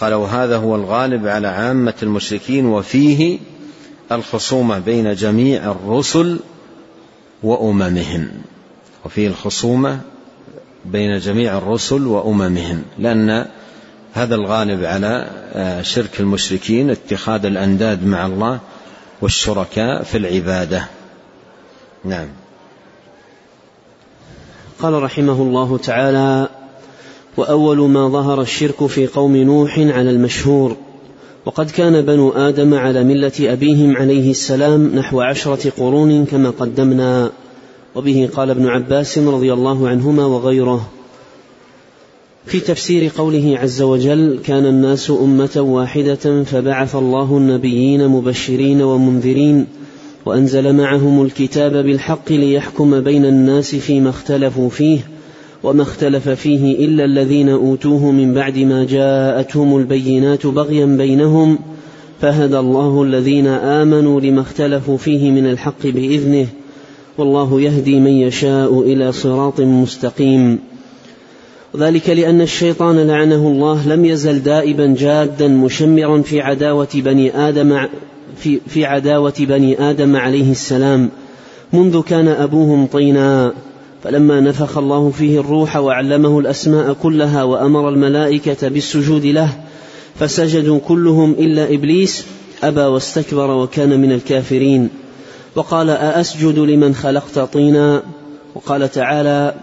قال 0.00 0.14
وهذا 0.14 0.56
هو 0.56 0.74
الغالب 0.74 1.26
على 1.26 1.48
عامة 1.48 1.94
المشركين 2.02 2.66
وفيه 2.66 3.38
الخصومة 4.12 4.78
بين 4.78 5.14
جميع 5.14 5.70
الرسل 5.70 6.38
وأممهم. 7.44 8.28
وفيه 9.04 9.28
الخصومة 9.28 10.00
بين 10.84 11.18
جميع 11.18 11.58
الرسل 11.58 12.06
وأممهم 12.06 12.82
لأن 12.98 13.46
هذا 14.12 14.34
الغالب 14.34 14.84
على 14.84 15.30
آه، 15.52 15.82
شرك 15.82 16.20
المشركين 16.20 16.90
اتخاذ 16.90 17.44
الأنداد 17.46 18.06
مع 18.06 18.26
الله 18.26 18.60
والشركاء 19.20 20.02
في 20.02 20.18
العبادة. 20.18 20.88
نعم. 22.04 22.28
قال 24.78 25.02
رحمه 25.02 25.32
الله 25.32 25.78
تعالى 25.78 26.48
وأول 27.36 27.78
ما 27.78 28.08
ظهر 28.08 28.40
الشرك 28.40 28.86
في 28.86 29.06
قوم 29.06 29.36
نوح 29.36 29.78
على 29.78 30.10
المشهور 30.10 30.76
وقد 31.46 31.70
كان 31.70 32.02
بنو 32.02 32.30
آدم 32.30 32.74
على 32.74 33.04
ملة 33.04 33.32
أبيهم 33.40 33.96
عليه 33.96 34.30
السلام 34.30 34.90
نحو 34.94 35.20
عشرة 35.20 35.70
قرون 35.70 36.24
كما 36.24 36.50
قدمنا. 36.50 37.30
وبه 37.94 38.28
قال 38.36 38.50
ابن 38.50 38.66
عباس 38.66 39.18
رضي 39.18 39.52
الله 39.52 39.88
عنهما 39.88 40.26
وغيره. 40.26 40.90
في 42.46 42.60
تفسير 42.60 43.10
قوله 43.18 43.58
عز 43.58 43.82
وجل 43.82 44.38
كان 44.44 44.66
الناس 44.66 45.10
أمة 45.10 45.56
واحدة 45.56 46.44
فبعث 46.44 46.96
الله 46.96 47.36
النبيين 47.36 48.08
مبشرين 48.08 48.82
ومنذرين 48.82 49.66
وأنزل 50.26 50.72
معهم 50.72 51.22
الكتاب 51.22 51.72
بالحق 51.72 52.32
ليحكم 52.32 53.00
بين 53.00 53.24
الناس 53.24 53.74
فيما 53.74 54.10
اختلفوا 54.10 54.68
فيه 54.70 54.98
وما 55.64 55.82
اختلف 55.82 56.28
فيه 56.28 56.84
إلا 56.84 57.04
الذين 57.04 57.48
أوتوه 57.48 58.10
من 58.10 58.34
بعد 58.34 58.58
ما 58.58 58.84
جاءتهم 58.84 59.76
البينات 59.76 60.46
بغيا 60.46 60.86
بينهم 60.86 61.58
فهدى 62.20 62.58
الله 62.58 63.02
الذين 63.02 63.46
آمنوا 63.46 64.20
لما 64.20 64.40
اختلفوا 64.40 64.96
فيه 64.96 65.30
من 65.30 65.46
الحق 65.46 65.82
بإذنه 65.86 66.46
والله 67.18 67.60
يهدي 67.60 68.00
من 68.00 68.10
يشاء 68.10 68.80
إلى 68.80 69.12
صراط 69.12 69.60
مستقيم. 69.60 70.58
وذلك 71.74 72.10
لأن 72.10 72.40
الشيطان 72.40 73.06
لعنه 73.06 73.48
الله 73.48 73.88
لم 73.88 74.04
يزل 74.04 74.42
دائبا 74.42 74.94
جادا 74.98 75.48
مشمرا 75.48 76.22
في 76.22 76.40
عداوة 76.40 76.88
بني 76.94 77.48
آدم 77.48 77.86
في, 78.36 78.60
في 78.66 78.84
عداوة 78.84 79.34
بني 79.40 79.90
آدم 79.90 80.16
عليه 80.16 80.50
السلام 80.50 81.10
منذ 81.72 82.02
كان 82.02 82.28
أبوهم 82.28 82.86
طينا 82.86 83.52
فلما 84.04 84.40
نفخ 84.40 84.78
الله 84.78 85.10
فيه 85.10 85.40
الروح 85.40 85.76
وعلمه 85.76 86.38
الأسماء 86.38 86.92
كلها 86.92 87.42
وأمر 87.42 87.88
الملائكة 87.88 88.68
بالسجود 88.68 89.26
له 89.26 89.48
فسجدوا 90.20 90.78
كلهم 90.78 91.32
إلا 91.32 91.74
إبليس 91.74 92.24
أبى 92.62 92.80
واستكبر 92.80 93.50
وكان 93.50 94.00
من 94.00 94.12
الكافرين. 94.12 94.88
وقال 95.56 95.90
أأسجد 95.90 96.58
لمن 96.58 96.94
خلقت 96.94 97.38
طينا؟ 97.38 98.02
وقال 98.54 98.90
تعالى 98.90 99.54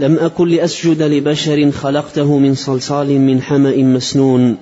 لم 0.00 0.18
أكن 0.18 0.48
لأسجد 0.48 1.02
لبشر 1.02 1.70
خلقته 1.70 2.38
من 2.38 2.54
صلصال 2.54 3.20
من 3.20 3.42
حمأ 3.42 3.76
مسنون. 3.76 4.56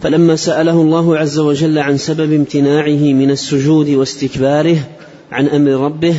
فلما 0.00 0.36
سأله 0.36 0.80
الله 0.80 1.18
عز 1.18 1.38
وجل 1.38 1.78
عن 1.78 1.96
سبب 1.96 2.32
امتناعه 2.32 3.12
من 3.12 3.30
السجود 3.30 3.90
واستكباره 3.90 4.76
عن 5.32 5.46
أمر 5.46 5.70
ربه 5.70 6.14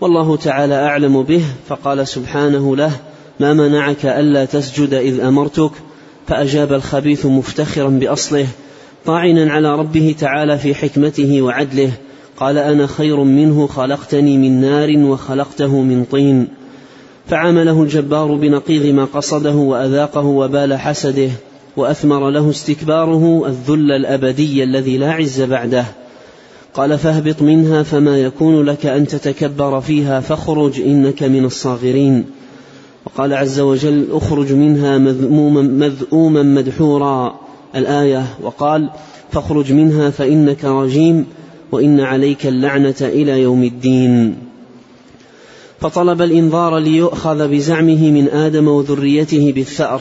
والله 0.00 0.36
تعالى 0.36 0.74
أعلم 0.74 1.22
به 1.22 1.42
فقال 1.68 2.08
سبحانه 2.08 2.76
له 2.76 2.92
ما 3.40 3.52
منعك 3.52 4.06
ألا 4.06 4.44
تسجد 4.44 4.94
إذ 4.94 5.20
أمرتك؟ 5.20 5.70
فأجاب 6.26 6.72
الخبيث 6.72 7.26
مفتخرا 7.26 7.88
بأصله 7.88 8.46
طاعنا 9.06 9.52
على 9.52 9.76
ربه 9.76 10.14
تعالى 10.18 10.58
في 10.58 10.74
حكمته 10.74 11.42
وعدله 11.42 11.92
قال 12.36 12.58
أنا 12.58 12.86
خير 12.86 13.24
منه 13.24 13.66
خلقتني 13.66 14.38
من 14.38 14.60
نار 14.60 14.98
وخلقته 14.98 15.80
من 15.80 16.04
طين. 16.04 16.48
فعامله 17.28 17.82
الجبار 17.82 18.34
بنقيض 18.34 18.86
ما 18.86 19.04
قصده 19.04 19.54
وأذاقه 19.54 20.24
وبال 20.24 20.74
حسده 20.74 21.30
وأثمر 21.76 22.30
له 22.30 22.50
استكباره 22.50 23.46
الذل 23.46 23.92
الأبدي 23.92 24.62
الذي 24.64 24.98
لا 24.98 25.12
عز 25.12 25.42
بعده. 25.42 25.84
قال 26.74 26.98
فاهبط 26.98 27.42
منها 27.42 27.82
فما 27.82 28.18
يكون 28.18 28.62
لك 28.62 28.86
أن 28.86 29.06
تتكبر 29.06 29.80
فيها 29.80 30.20
فاخرج 30.20 30.80
إنك 30.80 31.22
من 31.22 31.44
الصاغرين. 31.44 32.24
وقال 33.06 33.34
عز 33.34 33.60
وجل 33.60 34.06
اخرج 34.10 34.52
منها 34.52 34.98
مذموما 34.98 35.62
مذءوما 35.62 36.42
مدحورا. 36.42 37.40
الآية 37.76 38.24
وقال 38.42 38.90
فاخرج 39.32 39.72
منها 39.72 40.10
فإنك 40.10 40.64
رجيم 40.64 41.26
وإن 41.72 42.00
عليك 42.00 42.46
اللعنة 42.46 42.94
إلى 43.00 43.42
يوم 43.42 43.64
الدين. 43.64 44.36
فطلب 45.80 46.22
الإنذار 46.22 46.78
ليؤخذ 46.78 47.48
بزعمه 47.48 48.10
من 48.10 48.28
آدم 48.28 48.68
وذريته 48.68 49.52
بالثأر. 49.52 50.00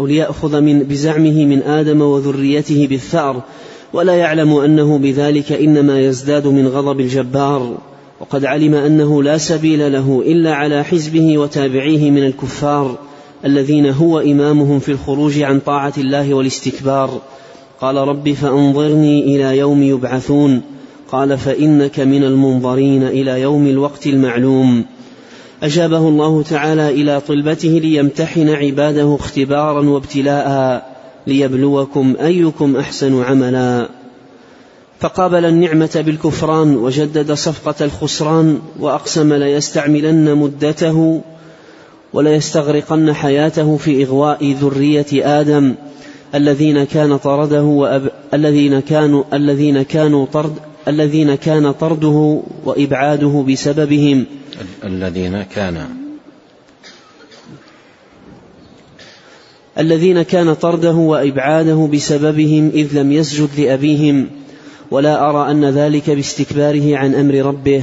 أو 0.00 0.06
ليأخذ 0.06 0.60
من 0.60 0.78
بزعمه 0.82 1.44
من 1.44 1.62
آدم 1.62 2.02
وذريته 2.02 2.86
بالثأر. 2.86 3.42
ولا 3.92 4.14
يعلم 4.14 4.56
أنه 4.56 4.98
بذلك 4.98 5.52
إنما 5.52 6.00
يزداد 6.00 6.46
من 6.46 6.68
غضب 6.68 7.00
الجبار 7.00 7.76
وقد 8.20 8.44
علم 8.44 8.74
أنه 8.74 9.22
لا 9.22 9.38
سبيل 9.38 9.92
له 9.92 10.22
إلا 10.26 10.54
على 10.54 10.84
حزبه 10.84 11.38
وتابعيه 11.38 12.10
من 12.10 12.26
الكفار 12.26 12.98
الذين 13.44 13.86
هو 13.86 14.20
إمامهم 14.20 14.78
في 14.78 14.92
الخروج 14.92 15.42
عن 15.42 15.60
طاعة 15.60 15.92
الله 15.98 16.34
والاستكبار. 16.34 17.20
قال 17.80 17.96
رب 17.96 18.32
فأنظرني 18.32 19.22
إلى 19.22 19.58
يوم 19.58 19.82
يبعثون. 19.82 20.62
قال 21.12 21.38
فإنك 21.38 22.00
من 22.00 22.24
المنظرين 22.24 23.02
إلى 23.02 23.40
يوم 23.40 23.66
الوقت 23.66 24.06
المعلوم. 24.06 24.84
أجابه 25.62 26.08
الله 26.08 26.42
تعالى 26.42 26.88
إلى 26.88 27.20
طلبته 27.20 27.68
ليمتحن 27.68 28.48
عباده 28.48 29.14
اختبارا 29.14 29.88
وابتلاء. 29.88 30.91
ليبلوكم 31.26 32.14
أيكم 32.20 32.76
أحسن 32.76 33.22
عملا. 33.22 33.88
فقابل 35.00 35.44
النعمة 35.44 36.02
بالكفران 36.06 36.76
وجدد 36.76 37.32
صفقة 37.32 37.84
الخسران 37.84 38.58
وأقسم 38.80 39.32
ليستعملن 39.32 40.34
مدته 40.34 41.20
وليستغرقن 42.12 43.12
حياته 43.12 43.76
في 43.76 44.04
إغواء 44.04 44.52
ذرية 44.52 45.40
آدم 45.40 45.74
الذين 46.34 46.84
كان 46.84 47.16
طرده 47.16 47.62
وأب... 47.62 48.10
الذين 48.34 48.80
كانوا 48.80 49.24
الذين 49.32 49.82
كانوا 49.82 50.26
طرد 50.32 50.54
الذين 50.88 51.34
كان 51.34 51.72
طرده 51.72 52.42
وإبعاده 52.64 53.44
بسببهم. 53.48 54.26
الذين 54.84 55.42
كان 55.42 56.01
الذين 59.78 60.22
كان 60.22 60.54
طرده 60.54 60.94
وإبعاده 60.94 61.88
بسببهم 61.92 62.70
إذ 62.74 62.98
لم 62.98 63.12
يسجد 63.12 63.48
لأبيهم 63.58 64.26
ولا 64.90 65.30
أرى 65.30 65.50
أن 65.50 65.64
ذلك 65.64 66.10
باستكباره 66.10 66.96
عن 66.96 67.14
أمر 67.14 67.34
ربه. 67.34 67.82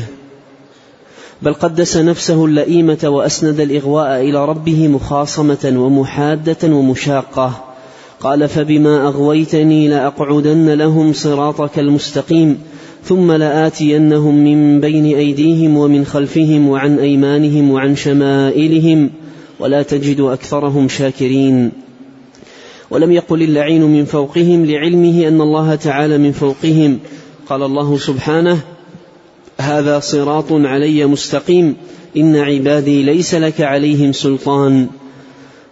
بل 1.41 1.53
قدس 1.53 1.97
نفسه 1.97 2.45
اللئيمة 2.45 2.99
وأسند 3.03 3.59
الإغواء 3.59 4.21
إلى 4.21 4.45
ربه 4.45 4.87
مخاصمة 4.87 5.73
ومحادة 5.75 6.75
ومشاقة. 6.75 7.65
قال 8.19 8.47
فبما 8.47 9.07
أغويتني 9.07 9.87
لأقعدن 9.87 10.69
لهم 10.69 11.13
صراطك 11.13 11.79
المستقيم 11.79 12.57
ثم 13.03 13.31
لآتينهم 13.31 14.35
من 14.35 14.79
بين 14.81 15.05
أيديهم 15.05 15.77
ومن 15.77 16.05
خلفهم 16.05 16.69
وعن 16.69 16.99
أيمانهم 16.99 17.71
وعن 17.71 17.95
شمائلهم 17.95 19.09
ولا 19.59 19.81
تجد 19.81 20.19
أكثرهم 20.19 20.87
شاكرين. 20.87 21.71
ولم 22.89 23.11
يقل 23.11 23.41
اللعين 23.41 23.81
من 23.81 24.05
فوقهم 24.05 24.65
لعلمه 24.65 25.27
أن 25.27 25.41
الله 25.41 25.75
تعالى 25.75 26.17
من 26.17 26.31
فوقهم. 26.31 26.99
قال 27.49 27.63
الله 27.63 27.97
سبحانه 27.97 28.59
هذا 29.59 29.99
صراط 29.99 30.51
علي 30.51 31.05
مستقيم. 31.05 31.75
إن 32.17 32.35
عبادي 32.35 33.03
ليس 33.03 33.35
لك 33.35 33.61
عليهم 33.61 34.11
سلطان. 34.11 34.87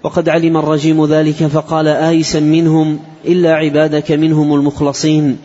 وقد 0.04 0.30
علم 0.30 0.58
الرجيم 0.58 1.06
ذلك 1.06 1.48
فقال 1.48 1.88
آيسا 1.88 2.40
منهم 2.40 3.00
إلا 3.26 3.54
عبادك 3.54 4.12
منهم 4.12 4.54
المخلصين. 4.54 5.38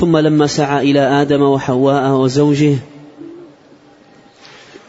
ثم 0.00 0.16
لما 0.16 0.46
سعى 0.46 0.90
إلى 0.90 1.00
آدم 1.00 1.42
وحواء 1.42 2.12
وزوجه 2.12 2.76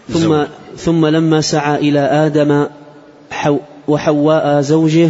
ثم 0.10 0.43
ثم 0.77 1.06
لما 1.06 1.41
سعى 1.41 1.89
إلى 1.89 1.99
آدم 1.99 2.67
وحواء 3.88 4.62
زوجه 4.62 5.10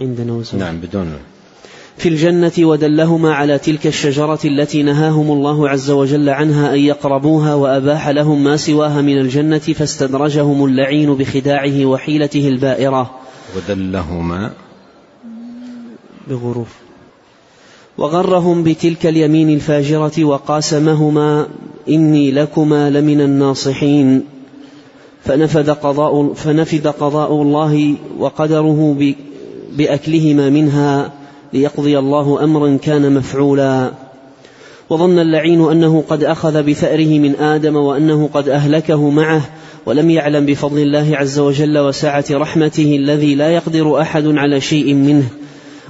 عندنا 0.00 0.32
وزوجه. 0.32 0.62
نعم 0.64 0.80
بدون 0.80 1.12
في 1.96 2.08
الجنة 2.08 2.52
ودلهما 2.58 3.34
على 3.34 3.58
تلك 3.58 3.86
الشجرة 3.86 4.38
التي 4.44 4.82
نهاهم 4.82 5.32
الله 5.32 5.68
عز 5.68 5.90
وجل 5.90 6.28
عنها 6.28 6.74
أن 6.74 6.78
يقربوها 6.78 7.54
وأباح 7.54 8.08
لهم 8.08 8.44
ما 8.44 8.56
سواها 8.56 9.00
من 9.00 9.18
الجنة 9.18 9.58
فاستدرجهم 9.58 10.64
اللعين 10.64 11.14
بخداعه 11.14 11.86
وحيلته 11.86 12.48
البائرة. 12.48 13.10
ودلهما 13.56 14.50
بغروف. 16.28 16.68
وغرهم 17.98 18.62
بتلك 18.62 19.06
اليمين 19.06 19.50
الفاجرة 19.50 20.24
وقاسمهما 20.24 21.46
إني 21.88 22.30
لكما 22.30 22.90
لمن 22.90 23.20
الناصحين. 23.20 24.22
فنفذ 25.24 25.70
قضاء 25.70 26.32
فنفذ 26.34 26.88
قضاء 26.88 27.42
الله 27.42 27.94
وقدره 28.18 28.96
بأكلهما 29.76 30.50
منها 30.50 31.12
ليقضي 31.52 31.98
الله 31.98 32.44
أمرا 32.44 32.78
كان 32.82 33.14
مفعولا. 33.14 33.90
وظن 34.90 35.18
اللعين 35.18 35.60
أنه 35.64 36.04
قد 36.08 36.24
أخذ 36.24 36.62
بثاره 36.62 37.18
من 37.18 37.36
آدم 37.36 37.76
وأنه 37.76 38.30
قد 38.34 38.48
أهلكه 38.48 39.10
معه 39.10 39.42
ولم 39.86 40.10
يعلم 40.10 40.46
بفضل 40.46 40.78
الله 40.78 41.16
عز 41.16 41.38
وجل 41.38 41.78
وسعة 41.78 42.24
رحمته 42.30 42.96
الذي 42.96 43.34
لا 43.34 43.50
يقدر 43.50 44.00
أحد 44.00 44.26
على 44.26 44.60
شيء 44.60 44.94
منه 44.94 45.24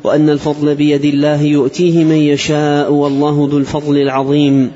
وأن 0.04 0.30
الفضل 0.30 0.74
بيد 0.74 1.04
الله 1.04 1.42
يؤتيه 1.42 2.04
من 2.04 2.16
يشاء 2.16 2.92
والله 2.92 3.48
ذو 3.50 3.58
الفضل 3.58 3.98
العظيم. 3.98 4.70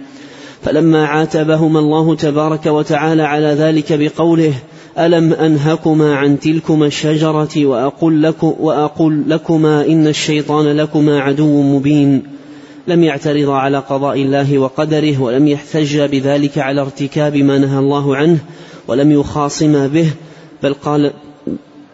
فلما 0.66 1.06
عاتبهما 1.06 1.78
الله 1.78 2.14
تبارك 2.14 2.66
وتعالى 2.66 3.22
على 3.22 3.46
ذلك 3.46 3.92
بقوله 3.92 4.52
ألم 4.98 5.32
أنهكما 5.32 6.16
عن 6.16 6.40
تلكما 6.40 6.86
الشجرة 6.86 7.66
وأقول, 7.66 8.22
لكم 8.22 8.54
وأقول 8.60 9.24
لكما 9.26 9.86
إن 9.86 10.06
الشيطان 10.06 10.76
لكما 10.76 11.20
عدو 11.20 11.62
مبين. 11.62 12.22
لم 12.88 13.04
يعترض 13.04 13.50
على 13.50 13.78
قضاء 13.78 14.22
الله 14.22 14.58
وقدره 14.58 15.22
ولم 15.22 15.48
يحتج 15.48 16.00
بذلك 16.00 16.58
على 16.58 16.80
ارتكاب 16.80 17.36
ما 17.36 17.58
نهى 17.58 17.78
الله 17.78 18.16
عنه 18.16 18.38
ولم 18.88 19.12
يخاصم 19.12 19.88
به 19.88 20.10
بل 20.62 20.74
قال 20.74 21.12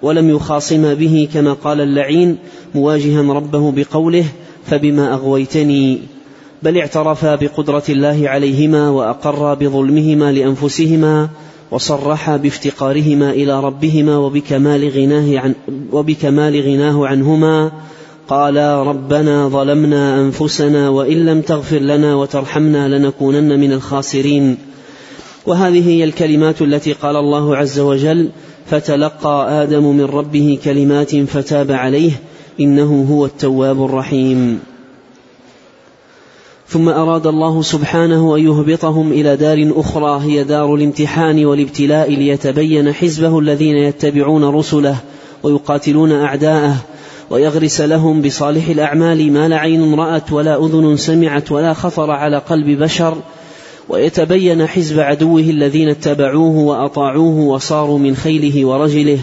ولم 0.02 0.30
يخاصم 0.30 0.94
به 0.94 1.28
كما 1.34 1.52
قال 1.52 1.80
اللعين 1.80 2.38
مواجها 2.74 3.32
ربه 3.32 3.72
بقوله 3.72 4.24
فبما 4.66 5.14
أغويتني 5.14 5.98
بل 6.62 6.78
اعترفا 6.78 7.34
بقدرة 7.34 7.82
الله 7.88 8.28
عليهما 8.28 8.90
وأقرا 8.90 9.54
بظلمهما 9.54 10.32
لأنفسهما 10.32 11.28
وصرحا 11.70 12.36
بافتقارهما 12.36 13.30
إلى 13.30 13.60
ربهما 13.60 14.16
وبكمال 14.16 14.88
غناه 14.88 15.38
عن 15.38 15.54
وبكمال 15.92 16.60
غناه 16.60 17.06
عنهما. 17.06 17.72
قالا 18.28 18.82
ربنا 18.82 19.48
ظلمنا 19.48 20.20
أنفسنا 20.20 20.88
وإن 20.88 21.26
لم 21.26 21.40
تغفر 21.40 21.78
لنا 21.78 22.14
وترحمنا 22.14 22.98
لنكونن 22.98 23.60
من 23.60 23.72
الخاسرين. 23.72 24.56
وهذه 25.46 25.88
هي 25.88 26.04
الكلمات 26.04 26.62
التي 26.62 26.92
قال 26.92 27.16
الله 27.16 27.56
عز 27.56 27.80
وجل 27.80 28.28
فتلقى 28.66 29.62
آدم 29.62 29.96
من 29.96 30.04
ربه 30.04 30.58
كلمات 30.64 31.16
فتاب 31.16 31.72
عليه 31.72 32.12
إنه 32.60 33.06
هو 33.10 33.26
التواب 33.26 33.84
الرحيم. 33.84 34.71
ثم 36.72 36.88
أراد 36.88 37.26
الله 37.26 37.62
سبحانه 37.62 38.36
أن 38.36 38.44
يهبطهم 38.44 39.12
إلى 39.12 39.36
دار 39.36 39.72
أخرى 39.76 40.20
هي 40.22 40.44
دار 40.44 40.74
الامتحان 40.74 41.44
والابتلاء 41.44 42.10
ليتبين 42.10 42.92
حزبه 42.92 43.38
الذين 43.38 43.76
يتبعون 43.76 44.44
رسله 44.44 44.96
ويقاتلون 45.42 46.12
أعداءه 46.12 46.76
ويغرس 47.30 47.80
لهم 47.80 48.22
بصالح 48.22 48.68
الأعمال 48.68 49.32
ما 49.32 49.48
لا 49.48 49.56
عين 49.56 49.94
رأت 49.94 50.32
ولا 50.32 50.64
أذن 50.64 50.96
سمعت 50.96 51.52
ولا 51.52 51.72
خطر 51.72 52.10
على 52.10 52.38
قلب 52.38 52.82
بشر 52.82 53.16
ويتبين 53.88 54.66
حزب 54.66 55.00
عدوه 55.00 55.40
الذين 55.40 55.88
اتبعوه 55.88 56.58
وأطاعوه 56.58 57.38
وصاروا 57.38 57.98
من 57.98 58.16
خيله 58.16 58.66
ورجله 58.66 59.18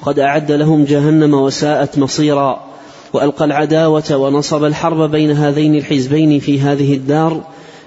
وقد 0.00 0.18
أعد 0.18 0.52
لهم 0.52 0.84
جهنم 0.84 1.34
وساءت 1.34 1.98
مصيرا. 1.98 2.71
وألقى 3.12 3.44
العداوة 3.44 4.16
ونصب 4.16 4.64
الحرب 4.64 5.10
بين 5.10 5.30
هذين 5.30 5.74
الحزبين 5.74 6.38
في 6.38 6.60
هذه 6.60 6.94
الدار 6.94 7.42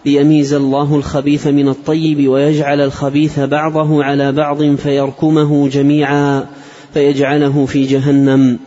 ليميز 0.06 0.54
الله 0.54 0.96
الخبيث 0.96 1.48
من 1.48 1.68
الطيب 1.68 2.28
ويجعل 2.28 2.82
الخبيث 2.82 3.40
بعضه 3.40 4.04
على 4.04 4.32
بعض 4.32 4.76
فيركمه 4.76 5.68
جميعا 5.68 6.46
فيجعله 6.94 7.66
في 7.66 7.86
جهنم. 7.86 8.60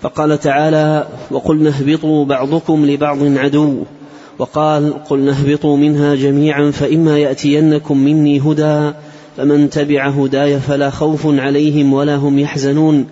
فقال 0.00 0.40
تعالى 0.40 1.06
وقلنا 1.30 1.70
اهبطوا 1.70 2.24
بعضكم 2.24 2.86
لبعض 2.86 3.18
عدو. 3.22 3.84
وقال 4.38 5.04
قلنا 5.04 5.32
اهبطوا 5.32 5.76
منها 5.76 6.14
جميعا 6.14 6.70
فإما 6.70 7.18
يأتينكم 7.18 7.98
مني 7.98 8.40
هدى 8.40 8.92
فمن 9.36 9.70
تبع 9.70 10.08
هداي 10.08 10.60
فلا 10.60 10.90
خوف 10.90 11.26
عليهم 11.26 11.92
ولا 11.92 12.16
هم 12.16 12.38
يحزنون. 12.38 13.06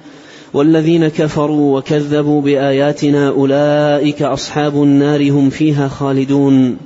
والذين 0.55 1.09
كفروا 1.09 1.79
وكذبوا 1.79 2.43
بآياتنا 2.43 3.29
أولئك 3.29 4.23
أصحاب 4.23 4.83
النار 4.83 5.31
هم 5.31 5.51
فيها 5.51 5.89
خالدون. 5.89 6.77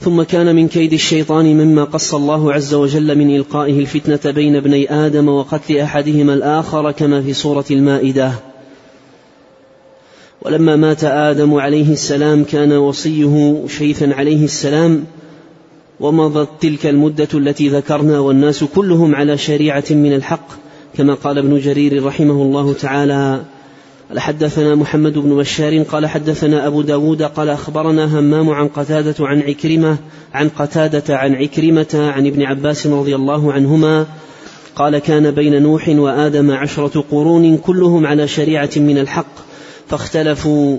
ثم 0.00 0.22
كان 0.22 0.56
من 0.56 0.68
كيد 0.68 0.92
الشيطان 0.92 1.44
مما 1.44 1.84
قص 1.84 2.14
الله 2.14 2.52
عز 2.52 2.74
وجل 2.74 3.18
من 3.18 3.36
إلقائه 3.36 3.80
الفتنة 3.80 4.32
بين 4.32 4.56
ابني 4.56 4.92
آدم 5.06 5.28
وقتل 5.28 5.78
أحدهما 5.78 6.34
الآخر 6.34 6.90
كما 6.90 7.22
في 7.22 7.32
سورة 7.32 7.64
المائدة. 7.70 8.32
ولما 10.42 10.76
مات 10.76 11.04
آدم 11.04 11.54
عليه 11.54 11.92
السلام 11.92 12.44
كان 12.44 12.72
وصيه 12.72 13.64
شيثا 13.66 14.14
عليه 14.14 14.44
السلام 14.44 15.04
ومضت 16.00 16.48
تلك 16.60 16.86
المدة 16.86 17.28
التي 17.34 17.68
ذكرنا 17.68 18.18
والناس 18.18 18.64
كلهم 18.64 19.14
على 19.14 19.38
شريعة 19.38 19.84
من 19.90 20.12
الحق. 20.12 20.63
كما 20.96 21.14
قال 21.14 21.38
ابن 21.38 21.58
جرير 21.58 22.04
رحمه 22.04 22.42
الله 22.42 22.72
تعالى 22.72 23.44
حدثنا 24.16 24.74
محمد 24.74 25.18
بن 25.18 25.36
بشار 25.36 25.82
قال 25.82 26.06
حدثنا 26.06 26.66
أبو 26.66 26.82
داود 26.82 27.22
قال 27.22 27.48
أخبرنا 27.48 28.18
همام 28.18 28.50
عن 28.50 28.68
قتادة 28.68 29.26
عن 29.26 29.40
عكرمة 29.42 29.96
عن 30.34 30.48
قتادة 30.48 31.16
عن 31.16 31.34
عكرمة 31.34 32.10
عن 32.16 32.26
ابن 32.26 32.42
عباس 32.42 32.86
رضي 32.86 33.14
الله 33.14 33.52
عنهما 33.52 34.06
قال 34.76 34.98
كان 34.98 35.30
بين 35.30 35.62
نوح 35.62 35.88
وآدم 35.88 36.50
عشرة 36.50 37.04
قرون 37.10 37.56
كلهم 37.56 38.06
على 38.06 38.28
شريعة 38.28 38.70
من 38.76 38.98
الحق 38.98 39.34
فاختلفوا 39.88 40.78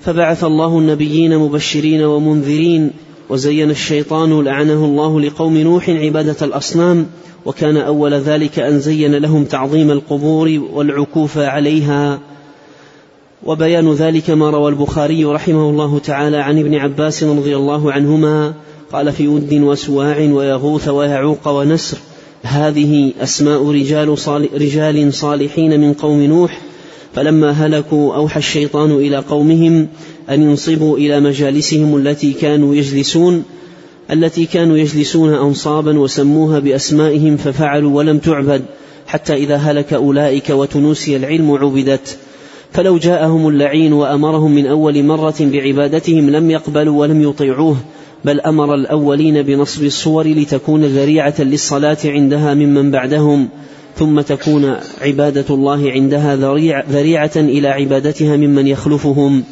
فبعث 0.00 0.44
الله 0.44 0.78
النبيين 0.78 1.38
مبشرين 1.38 2.04
ومنذرين 2.04 2.90
وزين 3.30 3.70
الشيطان 3.70 4.44
لعنه 4.44 4.84
الله 4.84 5.20
لقوم 5.20 5.56
نوح 5.58 5.90
عبادة 5.90 6.46
الأصنام 6.46 7.06
وكان 7.46 7.76
أول 7.76 8.14
ذلك 8.14 8.58
أن 8.58 8.78
زين 8.78 9.14
لهم 9.14 9.44
تعظيم 9.44 9.90
القبور 9.90 10.60
والعكوف 10.72 11.38
عليها. 11.38 12.18
وبيان 13.44 13.92
ذلك 13.92 14.30
ما 14.30 14.50
روى 14.50 14.70
البخاري 14.70 15.24
رحمه 15.24 15.70
الله 15.70 15.98
تعالى 15.98 16.36
عن 16.36 16.58
ابن 16.58 16.74
عباس 16.74 17.24
رضي 17.24 17.56
الله 17.56 17.92
عنهما 17.92 18.54
قال 18.92 19.12
في 19.12 19.28
ود 19.28 19.52
وسواع 19.52 20.18
ويغوث 20.18 20.88
ويعوق 20.88 21.48
ونسر 21.48 21.98
هذه 22.42 23.12
أسماء 23.20 23.70
رجال, 23.70 24.16
رجال 24.54 25.14
صالحين 25.14 25.80
من 25.80 25.92
قوم 25.92 26.22
نوح 26.22 26.60
فلما 27.14 27.50
هلكوا 27.50 28.14
أوحى 28.14 28.38
الشيطان 28.38 28.90
إلى 28.90 29.16
قومهم 29.16 29.88
أن 30.30 30.42
ينصبوا 30.42 30.98
إلى 30.98 31.20
مجالسهم 31.20 31.96
التي 31.96 32.32
كانوا 32.32 32.74
يجلسون 32.74 33.44
التي 34.12 34.46
كانوا 34.46 34.76
يجلسون 34.76 35.34
أنصابا 35.34 35.98
وسموها 35.98 36.58
بأسمائهم 36.58 37.36
ففعلوا 37.36 37.96
ولم 37.96 38.18
تعبد 38.18 38.62
حتى 39.06 39.34
إذا 39.34 39.56
هلك 39.56 39.92
أولئك 39.92 40.50
وتنوسي 40.50 41.16
العلم 41.16 41.50
عبدت. 41.50 42.18
فلو 42.72 42.98
جاءهم 42.98 43.48
اللعين 43.48 43.92
وأمرهم 43.92 44.54
من 44.54 44.66
أول 44.66 45.04
مرة 45.04 45.34
بعبادتهم 45.40 46.30
لم 46.30 46.50
يقبلوا 46.50 47.00
ولم 47.00 47.22
يطيعوه 47.22 47.76
بل 48.24 48.40
أمر 48.40 48.74
الأولين 48.74 49.42
بنصب 49.42 49.84
الصور 49.84 50.26
لتكون 50.26 50.84
ذريعة 50.84 51.34
للصلاة 51.38 51.98
عندها 52.04 52.54
ممن 52.54 52.90
بعدهم. 52.90 53.48
ثم 53.96 54.20
تكون 54.20 54.76
عبادة 55.00 55.54
الله 55.54 55.90
عندها 55.90 56.36
ذريعة 56.90 57.30
إلى 57.36 57.68
عبادتها 57.68 58.36
ممن 58.36 58.66
يخلفهم. 58.66 59.42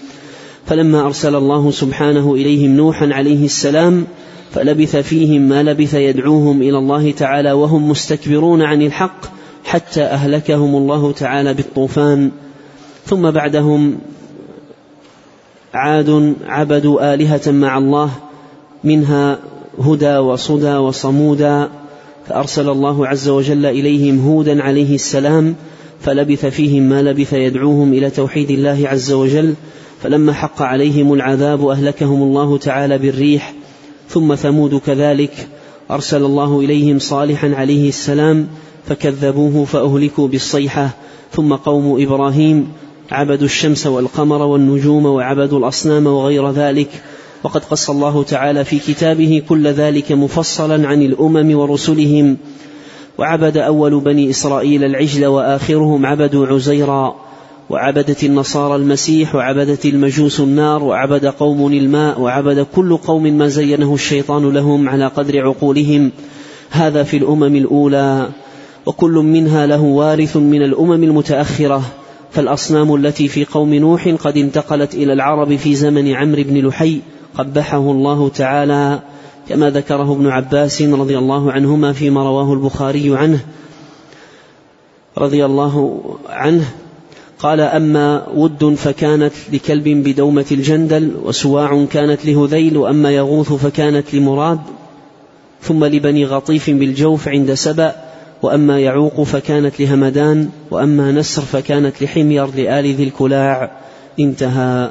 فلما 0.66 1.06
أرسل 1.06 1.34
الله 1.34 1.70
سبحانه 1.70 2.34
إليهم 2.34 2.76
نوحا 2.76 3.08
عليه 3.12 3.44
السلام 3.44 4.06
فلبث 4.52 4.96
فيهم 4.96 5.42
ما 5.42 5.62
لبث 5.62 5.94
يدعوهم 5.94 6.62
إلى 6.62 6.78
الله 6.78 7.10
تعالى 7.10 7.52
وهم 7.52 7.90
مستكبرون 7.90 8.62
عن 8.62 8.82
الحق 8.82 9.20
حتى 9.64 10.02
أهلكهم 10.02 10.76
الله 10.76 11.12
تعالى 11.12 11.54
بالطوفان. 11.54 12.30
ثم 13.06 13.30
بعدهم 13.30 13.98
عاد 15.74 16.34
عبدوا 16.46 17.14
آلهة 17.14 17.50
مع 17.50 17.78
الله 17.78 18.10
منها 18.84 19.38
هدى 19.80 20.16
وصدى 20.16 20.76
وصمودا 20.76 21.68
فأرسل 22.28 22.68
الله 22.68 23.06
عز 23.06 23.28
وجل 23.28 23.66
إليهم 23.66 24.26
هودا 24.26 24.62
عليه 24.62 24.94
السلام 24.94 25.54
فلبث 26.00 26.46
فيهم 26.46 26.82
ما 26.82 27.02
لبث 27.02 27.32
يدعوهم 27.32 27.92
إلى 27.92 28.10
توحيد 28.10 28.50
الله 28.50 28.88
عز 28.88 29.12
وجل 29.12 29.54
فلما 30.02 30.32
حق 30.32 30.62
عليهم 30.62 31.12
العذاب 31.12 31.68
أهلكهم 31.68 32.22
الله 32.22 32.58
تعالى 32.58 32.98
بالريح 32.98 33.54
ثم 34.08 34.34
ثمود 34.34 34.74
كذلك 34.74 35.48
أرسل 35.90 36.24
الله 36.24 36.60
إليهم 36.60 36.98
صالحا 36.98 37.54
عليه 37.54 37.88
السلام 37.88 38.48
فكذبوه 38.88 39.64
فأهلكوا 39.64 40.28
بالصيحة 40.28 40.90
ثم 41.32 41.54
قوم 41.54 42.02
إبراهيم 42.02 42.68
عبدوا 43.10 43.46
الشمس 43.46 43.86
والقمر 43.86 44.42
والنجوم 44.42 45.06
وعبدوا 45.06 45.58
الأصنام 45.58 46.06
وغير 46.06 46.50
ذلك 46.50 46.88
وقد 47.42 47.64
قص 47.64 47.90
الله 47.90 48.22
تعالى 48.22 48.64
في 48.64 48.78
كتابه 48.78 49.42
كل 49.48 49.66
ذلك 49.66 50.12
مفصلا 50.12 50.88
عن 50.88 51.02
الأمم 51.02 51.58
ورسلهم 51.58 52.36
وعبد 53.18 53.56
أول 53.56 54.00
بني 54.00 54.30
إسرائيل 54.30 54.84
العجل 54.84 55.26
وآخرهم 55.26 56.06
عبدوا 56.06 56.46
عزيرا 56.46 57.14
وعبدت 57.70 58.24
النصارى 58.24 58.76
المسيح 58.76 59.34
وعبدت 59.34 59.86
المجوس 59.86 60.40
النار 60.40 60.82
وعبد 60.84 61.26
قوم 61.26 61.72
الماء 61.72 62.20
وعبد 62.20 62.66
كل 62.76 62.96
قوم 62.96 63.22
ما 63.22 63.48
زينه 63.48 63.94
الشيطان 63.94 64.50
لهم 64.50 64.88
على 64.88 65.06
قدر 65.06 65.46
عقولهم. 65.46 66.10
هذا 66.70 67.02
في 67.02 67.16
الأمم 67.16 67.56
الأولى 67.56 68.28
وكل 68.86 69.12
منها 69.12 69.66
له 69.66 69.82
وارث 69.82 70.36
من 70.36 70.62
الأمم 70.62 71.04
المتأخرة. 71.04 71.82
فالأصنام 72.30 72.94
التي 72.94 73.28
في 73.28 73.44
قوم 73.44 73.74
نوح 73.74 74.08
قد 74.08 74.36
انتقلت 74.36 74.94
إلى 74.94 75.12
العرب 75.12 75.56
في 75.56 75.74
زمن 75.74 76.12
عمرو 76.14 76.42
بن 76.42 76.66
لحي 76.66 77.00
قبحه 77.38 77.90
الله 77.90 78.28
تعالى 78.28 79.00
كما 79.48 79.70
ذكره 79.70 80.12
ابن 80.12 80.26
عباس 80.26 80.82
رضي 80.82 81.18
الله 81.18 81.52
عنهما 81.52 81.92
فيما 81.92 82.22
رواه 82.22 82.52
البخاري 82.52 83.16
عنه 83.16 83.40
رضي 85.18 85.44
الله 85.44 86.02
عنه 86.28 86.64
قال 87.38 87.60
أما 87.60 88.26
ود 88.34 88.74
فكانت 88.74 89.32
لكلب 89.52 89.88
بدومة 89.88 90.46
الجندل 90.52 91.12
وسواع 91.24 91.84
كانت 91.84 92.26
لهذيل 92.26 92.76
وأما 92.76 93.10
يغوث 93.10 93.52
فكانت 93.52 94.14
لمراد 94.14 94.60
ثم 95.62 95.84
لبني 95.84 96.24
غطيف 96.24 96.70
بالجوف 96.70 97.28
عند 97.28 97.54
سبأ 97.54 97.92
وأما 98.42 98.80
يعوق 98.80 99.22
فكانت 99.22 99.80
لهمدان 99.80 100.48
وأما 100.70 101.12
نسر 101.12 101.42
فكانت 101.42 102.02
لحمير 102.02 102.46
لآل 102.46 102.94
ذي 102.94 103.04
الكلاع. 103.04 103.70
انتهى. 104.20 104.90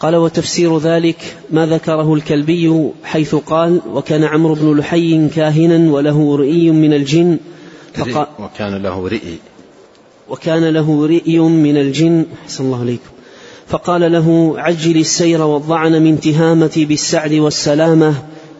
قال 0.00 0.16
وتفسير 0.16 0.78
ذلك 0.78 1.36
ما 1.50 1.66
ذكره 1.66 2.14
الكلبي 2.14 2.90
حيث 3.04 3.34
قال 3.34 3.80
وكان 3.92 4.24
عمرو 4.24 4.54
بن 4.54 4.78
لحي 4.78 5.28
كاهنا 5.28 5.92
وله 5.92 6.36
رئي 6.36 6.70
من 6.70 6.92
الجن 6.92 7.38
فقال 7.94 8.26
وكان 8.38 8.82
له 8.82 9.08
رئي. 9.08 9.38
وكان 10.28 10.64
له 10.64 11.06
رئي 11.06 11.38
من 11.38 11.76
الجن 11.76 12.26
أحسن 12.44 12.64
الله 12.64 12.80
عليكم. 12.80 13.10
فقال 13.66 14.12
له 14.12 14.54
عجل 14.56 14.96
السير 14.96 15.42
والضعن 15.42 16.02
من 16.02 16.20
تهامتي 16.20 16.84
بالسعد 16.84 17.32
والسلامة. 17.32 18.14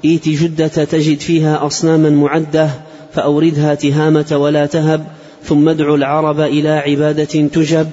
إيت 0.04 0.28
جدة 0.28 0.68
تجد 0.68 1.20
فيها 1.20 1.66
أصناما 1.66 2.10
معدة 2.10 2.70
فأوردها 3.14 3.74
تهامة 3.74 4.36
ولا 4.40 4.66
تهب 4.66 5.06
ثم 5.44 5.68
ادع 5.68 5.94
العرب 5.94 6.40
إلى 6.40 6.68
عبادة 6.68 7.24
تجب. 7.24 7.90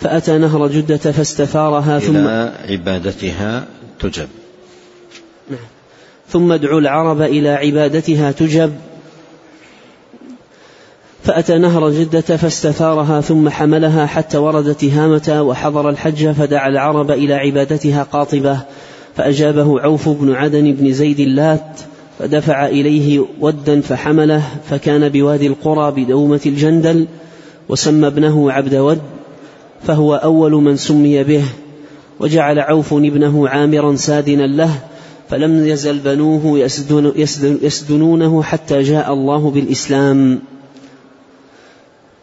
فأتى 0.00 0.38
نهر 0.38 0.68
جدة 0.68 0.96
فاستثارها 0.96 1.98
ثم 1.98 2.16
إلى 2.16 2.52
عبادتها 2.68 3.66
تجب. 4.00 4.28
نعم. 5.50 5.58
ثم 6.28 6.52
ادعوا 6.52 6.80
العرب 6.80 7.22
إلى 7.22 7.48
عبادتها 7.48 8.32
تجب. 8.32 8.72
فأتى 11.24 11.58
نهر 11.58 11.90
جدة 11.90 12.20
فاستثارها 12.20 13.20
ثم 13.20 13.48
حملها 13.48 14.06
حتى 14.06 14.38
ورد 14.38 14.74
تهامة 14.74 15.42
وحضر 15.42 15.88
الحج 15.88 16.30
فدعا 16.30 16.68
العرب 16.68 17.10
إلى 17.10 17.34
عبادتها 17.34 18.02
قاطبة. 18.02 18.60
فأجابه 19.16 19.80
عوف 19.80 20.08
بن 20.08 20.34
عدن 20.34 20.72
بن 20.72 20.92
زيد 20.92 21.20
اللات 21.20 21.80
فدفع 22.18 22.66
إليه 22.66 23.24
ودا 23.40 23.80
فحمله 23.80 24.42
فكان 24.70 25.08
بوادي 25.08 25.46
القرى 25.46 26.04
بدومة 26.04 26.40
الجندل 26.46 27.06
وسمى 27.68 28.06
ابنه 28.06 28.52
عبد 28.52 28.74
ود 28.74 29.00
فهو 29.82 30.14
أول 30.14 30.52
من 30.52 30.76
سمي 30.76 31.24
به 31.24 31.44
وجعل 32.20 32.58
عوف 32.58 32.94
ابنه 32.94 33.48
عامرا 33.48 33.96
سادنا 33.96 34.46
له 34.46 34.78
فلم 35.30 35.66
يزل 35.66 35.98
بنوه 35.98 36.58
يسدن 36.58 37.12
يسدنونه 37.62 38.42
حتى 38.42 38.82
جاء 38.82 39.12
الله 39.12 39.50
بالإسلام. 39.50 40.40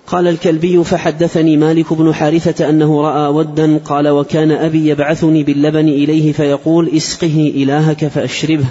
قال 0.08 0.28
الكلبي 0.28 0.84
فحدثني 0.84 1.58
مالك 1.58 1.94
بن 1.94 2.14
حارثة 2.14 2.70
أنه 2.70 3.02
رأى 3.02 3.34
ودا 3.34 3.78
قال 3.78 4.08
وكان 4.08 4.52
أبي 4.52 4.90
يبعثني 4.90 5.44
باللبن 5.44 5.88
إليه 5.88 6.32
فيقول 6.32 6.90
اسقه 6.90 7.54
إلهك 7.56 8.08
فأشربه 8.08 8.66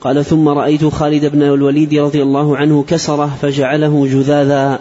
قال 0.00 0.24
ثم 0.24 0.48
رأيت 0.48 0.84
خالد 0.84 1.26
بن 1.26 1.42
الوليد 1.42 1.94
رضي 1.94 2.22
الله 2.22 2.56
عنه 2.56 2.84
كسره 2.88 3.36
فجعله 3.42 4.06
جذاذا 4.06 4.80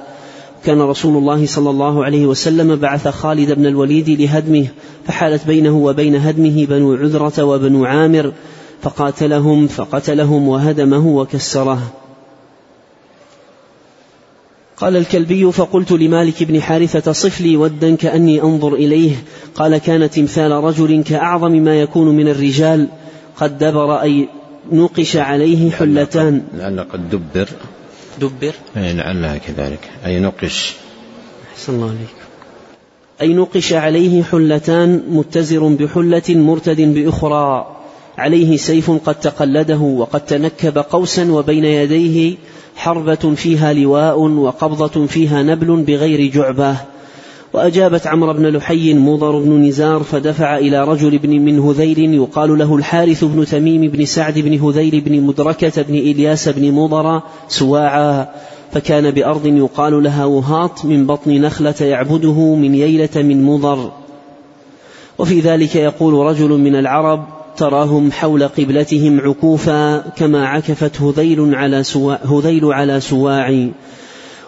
كان 0.65 0.82
رسول 0.82 1.17
الله 1.17 1.45
صلى 1.45 1.69
الله 1.69 2.06
عليه 2.06 2.25
وسلم 2.25 2.75
بعث 2.75 3.08
خالد 3.08 3.51
بن 3.51 3.65
الوليد 3.65 4.10
لهدمه 4.10 4.67
فحالت 5.08 5.47
بينه 5.47 5.78
وبين 5.78 6.15
هدمه 6.15 6.65
بنو 6.65 6.93
عذرة 6.93 7.43
وبنو 7.43 7.86
عامر 7.86 8.34
فقاتلهم 8.82 9.67
فقتلهم 9.67 10.47
وهدمه 10.47 11.08
وكسره. 11.08 11.82
قال 14.78 14.97
الكلبي 14.97 15.51
فقلت 15.51 15.91
لمالك 15.91 16.43
بن 16.43 16.62
حارثة 16.62 17.12
صف 17.12 17.41
لي 17.41 17.58
ودا 17.58 17.95
كأني 17.95 18.41
أنظر 18.41 18.73
إليه. 18.73 19.15
قال 19.56 19.78
كان 19.78 20.10
تمثال 20.10 20.51
رجل 20.51 21.04
كأعظم 21.04 21.51
ما 21.51 21.75
يكون 21.82 22.15
من 22.15 22.28
الرجال 22.28 22.88
قد 23.38 23.58
دبر 23.58 24.01
أي 24.01 24.30
نقش 24.71 25.17
عليه 25.17 25.71
حلتان. 25.71 26.41
لعل 26.58 26.80
قد 26.80 27.10
دبر. 27.10 27.49
دبر؟ 28.19 28.54
أي 28.78 28.93
لعلها 28.93 29.38
كذلك. 29.38 29.80
أي 30.06 30.19
نقش؟ 30.19 30.73
أحسن 31.54 31.73
الله 31.73 31.88
عليك. 31.88 32.15
أي 33.21 33.34
نقش 33.34 33.73
عليه 33.73 34.23
حلتان 34.23 35.04
متزر 35.10 35.67
بحلة 35.67 36.23
مرتد 36.30 36.82
بأخرى. 36.82 37.75
عليه 38.17 38.58
سيف 38.58 38.91
قد 38.91 39.15
تقلده 39.15 39.78
وقد 39.78 40.25
تنكب 40.25 40.78
قوسا 40.78 41.32
وبين 41.32 41.65
يديه 41.65 42.36
حربة 42.75 43.36
فيها 43.36 43.73
لواء 43.73 44.19
وقبضة 44.19 45.06
فيها 45.06 45.43
نبل 45.43 45.75
بغير 45.75 46.32
جعبة. 46.32 46.78
وأجابت 47.53 48.08
عمرو 48.08 48.34
بن 48.34 48.47
لحي 48.47 48.93
مضر 48.93 49.39
بن 49.39 49.63
نزار 49.63 50.03
فدفع 50.03 50.58
إلى 50.58 50.84
رجل 50.84 51.17
بن 51.17 51.29
من 51.29 51.60
هذيل 51.60 52.13
يقال 52.13 52.58
له 52.58 52.75
الحارث 52.75 53.23
بن 53.23 53.45
تميم 53.45 53.81
بن 53.81 54.05
سعد 54.05 54.39
بن 54.39 54.60
هذيل 54.60 55.01
بن 55.01 55.21
مدركة 55.21 55.81
بن 55.81 55.95
إلياس 55.95 56.49
بن 56.49 56.71
مضر 56.71 57.21
سواعا 57.47 58.27
فكان 58.71 59.12
بأرض 59.12 59.45
يقال 59.45 60.03
لها 60.03 60.25
وهاط 60.25 60.86
من 60.86 61.05
بطن 61.05 61.31
نخلة 61.31 61.75
يعبده 61.81 62.55
من 62.55 62.75
ييلة 62.75 63.10
من 63.15 63.43
مضر. 63.43 63.91
وفي 65.19 65.39
ذلك 65.39 65.75
يقول 65.75 66.13
رجل 66.13 66.49
من 66.49 66.75
العرب 66.75 67.25
تراهم 67.58 68.12
حول 68.12 68.43
قبلتهم 68.43 69.21
عكوفا 69.21 69.97
كما 69.97 70.47
عكفت 70.47 71.01
هذيل 71.01 71.55
على 71.55 71.84
سوا 71.84 72.15
هذيل 72.25 72.65
على 72.65 72.99
سواع. 72.99 73.67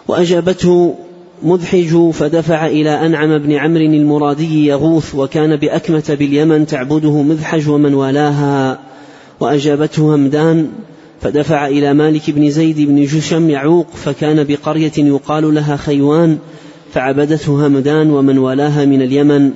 وأجابته 0.08 0.94
مذحج 1.42 2.10
فدفع 2.10 2.66
إلى 2.66 3.06
أنعم 3.06 3.38
بن 3.38 3.52
عمرو 3.52 3.84
المرادي 3.84 4.66
يغوث 4.66 5.14
وكان 5.14 5.56
بأكمة 5.56 6.16
باليمن 6.18 6.66
تعبده 6.66 7.22
مذحج 7.22 7.68
ومن 7.68 7.94
والاها 7.94 8.78
وأجابته 9.40 10.14
همدان 10.14 10.68
فدفع 11.20 11.66
إلى 11.66 11.94
مالك 11.94 12.30
بن 12.30 12.50
زيد 12.50 12.80
بن 12.80 13.04
جشم 13.04 13.50
يعوق 13.50 13.86
فكان 13.94 14.44
بقرية 14.44 14.92
يقال 14.98 15.54
لها 15.54 15.76
خيوان 15.76 16.38
فعبدته 16.92 17.66
همدان 17.66 18.10
ومن 18.10 18.38
والاها 18.38 18.84
من 18.84 19.02
اليمن 19.02 19.50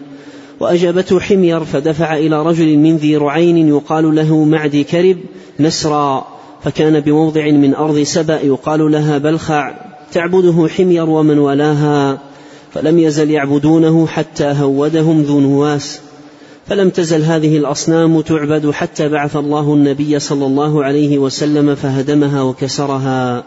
وأجابته 0.60 1.20
حمير 1.20 1.64
فدفع 1.64 2.16
إلى 2.16 2.42
رجل 2.42 2.78
من 2.78 2.96
ذي 2.96 3.16
رعين 3.16 3.68
يقال 3.68 4.14
له 4.14 4.44
معدي 4.44 4.84
كرب 4.84 5.16
نسرا 5.60 6.26
فكان 6.64 7.00
بموضع 7.00 7.50
من 7.50 7.74
أرض 7.74 7.98
سبأ 7.98 8.40
يقال 8.40 8.92
لها 8.92 9.18
بلخع. 9.18 9.91
تعبده 10.12 10.68
حمير 10.68 11.10
ومن 11.10 11.38
ولاها 11.38 12.18
فلم 12.74 12.98
يزل 12.98 13.30
يعبدونه 13.30 14.06
حتى 14.06 14.44
هودهم 14.44 15.22
ذو 15.22 15.40
نواس. 15.40 16.00
فلم 16.66 16.90
تزل 16.90 17.22
هذه 17.22 17.56
الأصنام 17.56 18.20
تعبد 18.20 18.70
حتى 18.70 19.08
بعث 19.08 19.36
الله 19.36 19.74
النبي 19.74 20.18
صلى 20.18 20.46
الله 20.46 20.84
عليه 20.84 21.18
وسلم 21.18 21.74
فهدمها 21.74 22.42
وكسرها. 22.42 23.44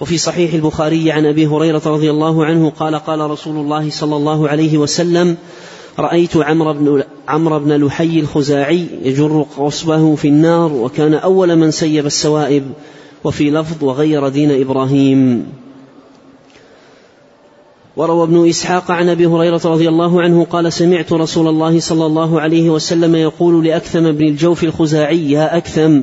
وفي 0.00 0.18
صحيح 0.18 0.54
البخاري 0.54 1.12
عن 1.12 1.26
أبي 1.26 1.46
هريرة 1.46 1.82
رضي 1.86 2.10
الله 2.10 2.44
عنه 2.44 2.70
قال 2.70 2.94
قال 2.94 3.30
رسول 3.30 3.56
الله 3.56 3.90
صلى 3.90 4.16
الله 4.16 4.48
عليه 4.48 4.78
وسلم 4.78 5.36
رأيت 5.98 6.36
عمرو 6.36 6.72
بن 6.72 7.02
عمرو 7.28 7.58
بن 7.58 7.84
لحي 7.84 8.20
الخزاعي 8.20 8.86
يجر 9.02 9.46
قصبه 9.58 10.14
في 10.14 10.28
النار 10.28 10.72
وكان 10.72 11.14
أول 11.14 11.56
من 11.56 11.70
سيب 11.70 12.06
السوائب 12.06 12.64
وفي 13.24 13.50
لفظ 13.50 13.84
وغير 13.84 14.28
دين 14.28 14.60
إبراهيم. 14.60 15.46
وروى 17.96 18.24
ابن 18.24 18.48
إسحاق 18.48 18.90
عن 18.90 19.08
أبي 19.08 19.26
هريرة 19.26 19.60
رضي 19.64 19.88
الله 19.88 20.22
عنه 20.22 20.44
قال 20.44 20.72
سمعت 20.72 21.12
رسول 21.12 21.48
الله 21.48 21.80
صلى 21.80 22.06
الله 22.06 22.40
عليه 22.40 22.70
وسلم 22.70 23.16
يقول 23.16 23.66
لأكثم 23.66 24.12
بن 24.12 24.28
الجوف 24.28 24.64
الخزاعي 24.64 25.30
يا 25.30 25.56
أكثم 25.56 26.00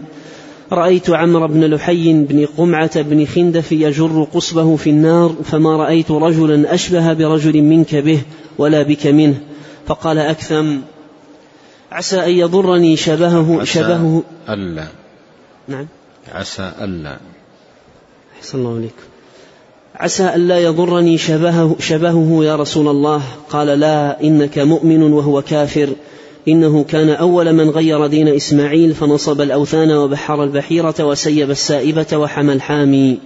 رأيت 0.71 1.10
عمرو 1.10 1.47
بن 1.47 1.63
لحي 1.63 2.13
بن 2.13 2.45
قمعة 2.58 3.01
بن 3.01 3.25
خندف 3.25 3.71
يجر 3.71 4.27
قصبه 4.34 4.75
في 4.75 4.89
النار 4.89 5.36
فما 5.43 5.77
رأيت 5.77 6.12
رجلا 6.12 6.73
أشبه 6.73 7.13
برجل 7.13 7.62
منك 7.62 7.95
به 7.95 8.21
ولا 8.58 8.84
بك 8.84 9.08
منه. 9.08 9.38
فقال 9.88 10.17
أكثم 10.17 10.77
عسى 11.91 12.25
أن 12.25 12.32
يضرني 12.32 12.95
شبهه 12.95 13.62
عسى 13.62 13.71
شبهه 13.71 14.23
ألا. 14.49 14.88
نعم. 15.67 15.88
عسى 16.32 16.71
ألا. 16.82 17.17
أحسن 18.39 18.60
الله 18.60 18.75
عليكم 18.75 19.12
عسى 19.95 20.36
ألا 20.36 20.60
يضرني 20.60 21.17
شبهه, 21.17 21.75
شبهه 21.79 22.39
يا 22.43 22.56
رسول 22.56 22.88
الله. 22.88 23.21
قال 23.49 23.67
لا 23.67 24.23
إنك 24.23 24.60
مؤمن 24.60 25.03
وهو 25.03 25.41
كافر. 25.41 25.89
إنه 26.47 26.84
كان 26.84 27.10
أول 27.10 27.53
من 27.53 27.69
غير 27.69 28.08
دين 28.08 28.27
إسماعيل 28.27 28.93
فنصب 28.93 29.41
الأوثان 29.41 29.91
وبحر 29.91 30.43
البحيرة 30.43 30.95
وسيب 30.99 31.51
السائبة 31.51 32.06
وحمى 32.13 32.53
الحامي. 32.53 33.17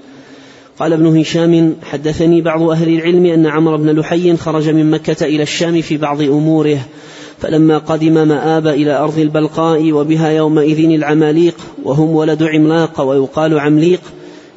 قال 0.80 0.94
ابن 0.94 1.18
هشام 1.20 1.76
حدثني 1.92 2.42
بعض 2.42 2.62
أهل 2.70 2.90
العلم 2.90 3.26
أن 3.26 3.46
عمرو 3.46 3.78
بن 3.78 4.00
لحي 4.00 4.38
خرج 4.38 4.70
من 4.70 4.92
مكة 4.92 5.26
إلى 5.26 5.44
الشام 5.44 5.82
في 5.82 5.98
بعض 5.98 6.22
أموره. 6.22 6.80
فلما 7.40 7.78
قدم 7.78 8.28
مآب 8.28 8.68
إلى 8.68 8.98
أرض 9.00 9.20
البلقاء 9.20 9.92
وبها 9.92 10.30
يومئذ 10.30 10.80
العماليق 10.80 11.56
وهم 11.84 12.10
ولد 12.10 12.44
عملاق 12.44 13.02
ويقال 13.02 13.60
عمليق 13.60 14.02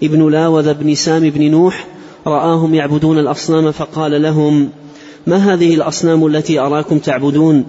ابن 0.03 0.31
لاوذ 0.31 0.75
بن 0.75 0.95
سام 0.95 1.31
بن 1.31 1.51
نوح 1.51 1.90
رآهم 2.27 2.75
يعبدون 2.75 3.19
الأصنام 3.19 3.73
فقال 3.73 4.23
لهم 4.23 4.69
ما 5.27 5.37
هذه 5.37 5.75
الأصنام 5.75 6.27
التي 6.27 6.59
أراكم 6.61 6.99
تعبدون؟ 6.99 7.65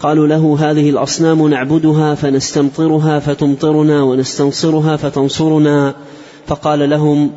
قالوا 0.00 0.26
له 0.26 0.56
هذه 0.60 0.90
الأصنام 0.90 1.48
نعبدها 1.48 2.14
فنستمطرها 2.14 3.18
فتمطرنا 3.18 4.02
ونستنصرها 4.02 4.96
فتنصرنا. 4.96 5.94
فقال 6.46 6.90
لهم 6.90 7.30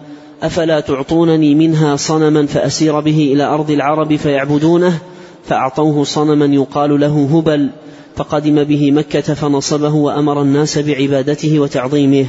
أفلا 0.43 0.79
تعطونني 0.79 1.55
منها 1.55 1.95
صنما 1.95 2.45
فأسير 2.45 2.99
به 2.99 3.31
إلى 3.33 3.43
أرض 3.43 3.71
العرب 3.71 4.15
فيعبدونه؟ 4.15 4.99
فأعطوه 5.45 6.03
صنما 6.03 6.45
يقال 6.45 6.99
له 6.99 7.29
هبل 7.37 7.69
فقدم 8.15 8.63
به 8.63 8.91
مكة 8.91 9.33
فنصبه 9.33 9.95
وأمر 9.95 10.41
الناس 10.41 10.79
بعبادته 10.79 11.59
وتعظيمه. 11.59 12.25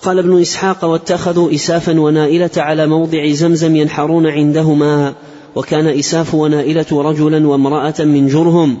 وقال 0.00 0.18
ابن 0.18 0.40
إسحاق 0.40 0.84
واتخذوا 0.84 1.54
إسافا 1.54 2.00
ونائلة 2.00 2.50
على 2.56 2.86
موضع 2.86 3.28
زمزم 3.30 3.76
ينحرون 3.76 4.26
عندهما 4.26 5.14
وكان 5.54 5.86
إساف 5.86 6.34
ونائلة 6.34 6.86
رجلا 6.92 7.48
وامرأة 7.48 7.94
من 7.98 8.28
جرهم. 8.28 8.78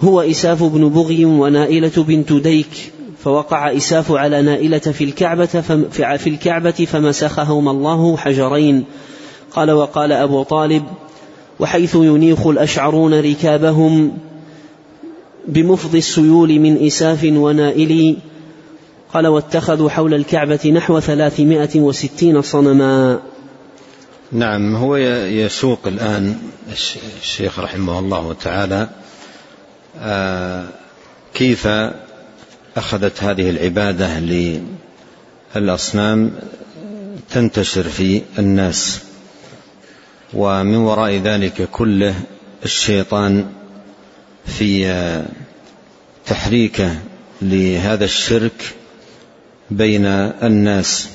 هو 0.00 0.20
إساف 0.20 0.62
بن 0.62 0.88
بغي 0.88 1.24
ونائلة 1.24 1.92
بنت 1.96 2.32
ديك. 2.32 2.92
فوقع 3.24 3.76
إساف 3.76 4.12
على 4.12 4.42
نائلة 4.42 4.78
في 4.78 5.04
الكعبة 5.04 5.46
في 6.16 6.26
الكعبة 6.26 6.70
فمسخهما 6.70 7.70
الله 7.70 8.16
حجرين. 8.16 8.84
قال 9.52 9.70
وقال 9.70 10.12
أبو 10.12 10.42
طالب 10.42 10.82
وحيث 11.60 11.94
ينيخ 11.94 12.46
الأشعرون 12.46 13.20
ركابهم 13.20 14.12
بمفض 15.48 15.94
السيول 15.94 16.58
من 16.58 16.86
إساف 16.86 17.24
ونائل 17.24 18.16
قال 19.14 19.26
واتخذوا 19.26 19.90
حول 19.90 20.14
الكعبة 20.14 20.72
نحو 20.74 21.00
ثلاثمائة 21.00 21.80
وستين 21.80 22.42
صنما. 22.42 23.20
نعم 24.32 24.76
هو 24.76 24.96
يسوق 25.26 25.86
الآن 25.86 26.38
الشيخ 27.22 27.58
رحمه 27.58 27.98
الله 27.98 28.32
تعالى 28.32 28.88
آه، 29.98 30.64
كيف 31.34 31.68
أخذت 32.76 33.22
هذه 33.22 33.50
العبادة 33.50 34.20
للأصنام 35.56 36.32
تنتشر 37.30 37.82
في 37.82 38.22
الناس. 38.38 39.00
ومن 40.34 40.76
وراء 40.76 41.16
ذلك 41.16 41.68
كله 41.72 42.14
الشيطان 42.64 43.46
في 44.46 45.24
تحريكه 46.26 46.96
لهذا 47.42 48.04
الشرك 48.04 48.74
بين 49.70 50.06
الناس 50.06 51.08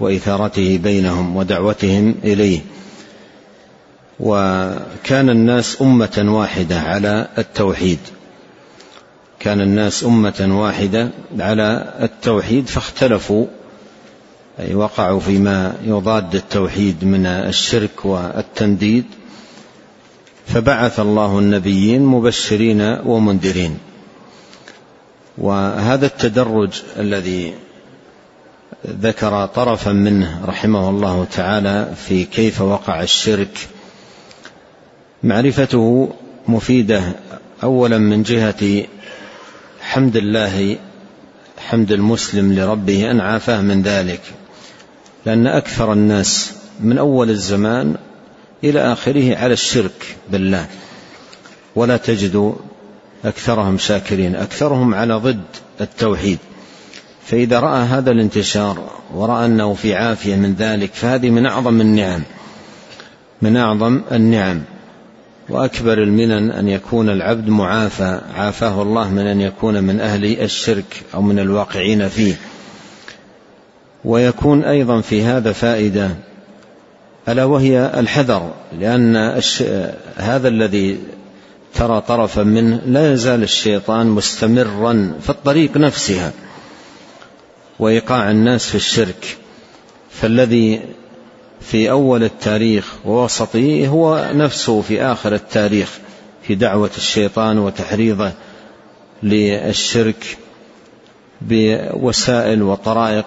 وإثارته 0.00 0.78
بينهم 0.82 1.36
ودعوتهم 1.36 2.14
إليه. 2.24 2.60
وكان 4.20 5.30
الناس 5.30 5.82
أمة 5.82 6.24
واحدة 6.28 6.80
على 6.80 7.28
التوحيد. 7.38 7.98
كان 9.40 9.60
الناس 9.60 10.04
أمة 10.04 10.48
واحدة 10.50 11.10
على 11.38 11.94
التوحيد 12.02 12.66
فاختلفوا 12.66 13.46
أي 14.60 14.74
وقعوا 14.74 15.20
فيما 15.20 15.76
يضاد 15.84 16.34
التوحيد 16.34 17.04
من 17.04 17.26
الشرك 17.26 18.04
والتنديد. 18.04 19.04
فبعث 20.46 21.00
الله 21.00 21.38
النبيين 21.38 22.02
مبشرين 22.02 22.98
ومنذرين. 23.04 23.78
وهذا 25.38 26.06
التدرج 26.06 26.82
الذي 26.98 27.54
ذكر 28.86 29.46
طرفا 29.46 29.92
منه 29.92 30.40
رحمه 30.44 30.90
الله 30.90 31.26
تعالى 31.32 31.92
في 32.06 32.24
كيف 32.24 32.60
وقع 32.60 33.02
الشرك. 33.02 33.68
معرفته 35.22 36.08
مفيدة 36.48 37.02
أولا 37.62 37.98
من 37.98 38.22
جهة 38.22 38.84
حمد 39.80 40.16
الله 40.16 40.76
حمد 41.58 41.92
المسلم 41.92 42.52
لربه 42.52 43.10
أن 43.10 43.20
عافاه 43.20 43.60
من 43.60 43.82
ذلك. 43.82 44.20
لأن 45.26 45.46
أكثر 45.46 45.92
الناس 45.92 46.52
من 46.80 46.98
أول 46.98 47.30
الزمان 47.30 47.96
إلى 48.64 48.92
آخره 48.92 49.36
على 49.36 49.52
الشرك 49.52 50.16
بالله. 50.30 50.66
ولا 51.76 51.96
تجد 51.96 52.54
أكثرهم 53.24 53.78
شاكرين 53.78 54.36
أكثرهم 54.36 54.94
على 54.94 55.14
ضد 55.14 55.44
التوحيد. 55.80 56.38
فإذا 57.26 57.60
رأى 57.60 57.82
هذا 57.82 58.10
الانتشار 58.10 58.90
ورأى 59.14 59.46
أنه 59.46 59.74
في 59.74 59.94
عافية 59.94 60.36
من 60.36 60.54
ذلك 60.54 60.94
فهذه 60.94 61.30
من 61.30 61.46
أعظم 61.46 61.80
النعم 61.80 62.22
من 63.42 63.56
أعظم 63.56 64.00
النعم. 64.12 64.62
وأكبر 65.48 66.02
المنن 66.02 66.50
أن 66.50 66.68
يكون 66.68 67.08
العبد 67.08 67.48
معافى 67.48 68.20
عافاه 68.36 68.82
الله 68.82 69.10
من 69.10 69.26
أن 69.26 69.40
يكون 69.40 69.84
من 69.84 70.00
أهل 70.00 70.40
الشرك 70.40 71.02
أو 71.14 71.22
من 71.22 71.38
الواقعين 71.38 72.08
فيه. 72.08 72.34
ويكون 74.04 74.64
أيضا 74.64 75.00
في 75.00 75.22
هذا 75.22 75.52
فائدة 75.52 76.10
ألا 77.28 77.44
وهي 77.44 77.92
الحذر 77.96 78.50
لأن 78.80 79.40
هذا 80.16 80.48
الذي 80.48 80.98
ترى 81.74 82.00
طرفا 82.00 82.42
منه 82.42 82.80
لا 82.86 83.12
يزال 83.12 83.42
الشيطان 83.42 84.06
مستمرا 84.06 85.12
في 85.22 85.30
الطريق 85.30 85.76
نفسها. 85.76 86.32
وإيقاع 87.82 88.30
الناس 88.30 88.66
في 88.66 88.74
الشرك 88.74 89.36
فالذي 90.10 90.80
في 91.60 91.90
أول 91.90 92.24
التاريخ 92.24 92.94
ووسطه 93.04 93.86
هو 93.86 94.30
نفسه 94.34 94.80
في 94.80 95.02
آخر 95.02 95.34
التاريخ 95.34 95.98
في 96.42 96.54
دعوة 96.54 96.90
الشيطان 96.96 97.58
وتحريضه 97.58 98.32
للشرك 99.22 100.38
بوسائل 101.40 102.62
وطرائق 102.62 103.24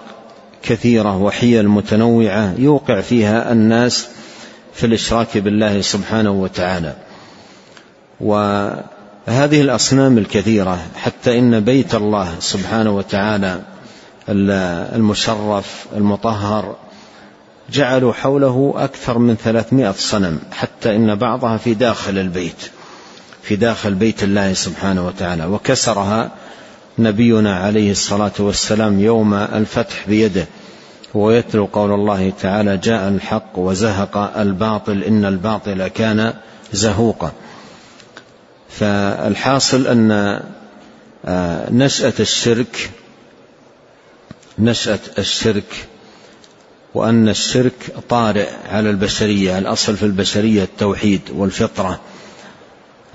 كثيرة 0.62 1.16
وحيل 1.16 1.68
متنوعة 1.68 2.54
يوقع 2.58 3.00
فيها 3.00 3.52
الناس 3.52 4.08
في 4.74 4.86
الإشراك 4.86 5.38
بالله 5.38 5.80
سبحانه 5.80 6.30
وتعالى. 6.30 6.94
وهذه 8.20 9.60
الأصنام 9.60 10.18
الكثيرة 10.18 10.78
حتى 10.96 11.38
إن 11.38 11.60
بيت 11.60 11.94
الله 11.94 12.34
سبحانه 12.40 12.96
وتعالى 12.96 13.75
المشرف 14.28 15.86
المطهر 15.96 16.76
جعلوا 17.72 18.12
حوله 18.12 18.74
أكثر 18.76 19.18
من 19.18 19.36
ثلاثمائة 19.36 19.94
صنم 19.98 20.38
حتى 20.52 20.96
إن 20.96 21.14
بعضها 21.14 21.56
في 21.56 21.74
داخل 21.74 22.18
البيت 22.18 22.70
في 23.46 23.56
داخل 23.56 23.94
بيت 23.94 24.22
الله 24.22 24.52
سبحانه 24.52 25.06
وتعالى. 25.06 25.46
وكسرها 25.46 26.30
نبينا 26.98 27.56
عليه 27.56 27.90
الصلاة 27.90 28.32
والسلام 28.38 29.00
يوم 29.00 29.34
الفتح 29.34 30.08
بيده. 30.08 30.46
ويتلو 31.14 31.64
قول 31.64 31.92
الله 31.92 32.32
تعالى 32.40 32.76
جاء 32.76 33.08
الحق 33.08 33.58
وزهق 33.58 34.38
الباطل 34.38 35.02
إن 35.02 35.24
الباطل 35.24 35.88
كان 35.88 36.34
زهوقا. 36.72 37.32
فالحاصل 38.68 39.86
أن 39.86 40.40
آه، 41.24 41.72
نشأة 41.72 42.12
الشرك 42.20 42.90
نشأة 44.58 44.98
الشرك 45.18 45.86
وأن 46.94 47.28
الشرك 47.28 47.94
طارئ 48.08 48.48
على 48.70 48.90
البشرية 48.90 49.58
الأصل 49.58 49.96
في 49.96 50.02
البشرية 50.02 50.62
التوحيد 50.62 51.20
والفطرة 51.34 52.00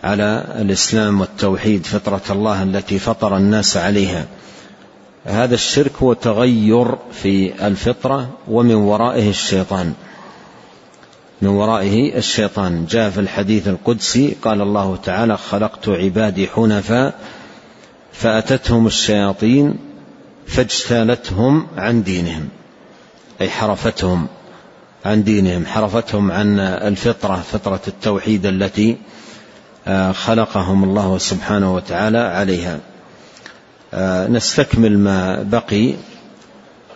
على 0.04 0.46
الإسلام 0.60 1.22
والتوحيد 1.22 1.86
فطرة 1.86 2.22
الله 2.30 2.64
التي 2.64 3.00
فطر 3.00 3.38
الناس 3.38 3.78
عليها. 3.78 4.26
هذا 5.26 5.56
الشرك 5.56 5.92
هو 6.02 6.14
تغير 6.14 6.96
في 7.14 7.68
الفطرة 7.68 8.30
ومن 8.48 8.76
ورائه 8.76 9.30
الشيطان. 9.30 9.94
من 11.42 11.50
ورائه 11.50 12.18
الشيطان. 12.18 12.86
جاء 12.86 13.10
في 13.10 13.20
الحديث 13.20 13.68
القدسي 13.68 14.36
قال 14.42 14.62
الله 14.62 14.96
تعالى 14.96 15.38
خلقت 15.38 15.90
عبادي 15.90 16.48
حنفاء 16.48 17.20
فأتتهم 18.14 18.88
الشياطين 18.88 19.91
فاجتالتهم 20.52 21.68
عن 21.78 22.04
دينهم 22.04 22.50
أي 23.42 23.50
حرفتهم 23.50 24.28
عن 25.06 25.24
دينهم 25.24 25.66
حرفتهم 25.66 26.32
عن 26.32 26.60
الفطرة 26.60 27.44
فطرة 27.52 27.82
التوحيد 27.88 28.46
التي 28.46 28.98
آه، 29.88 30.12
خلقهم 30.12 30.84
الله 30.84 31.18
سبحانه 31.18 31.76
وتعالى 31.76 32.18
عليها. 32.18 32.80
آه، 33.94 34.28
نستكمل 34.28 35.00
ما 35.00 35.44
بقي 35.44 35.94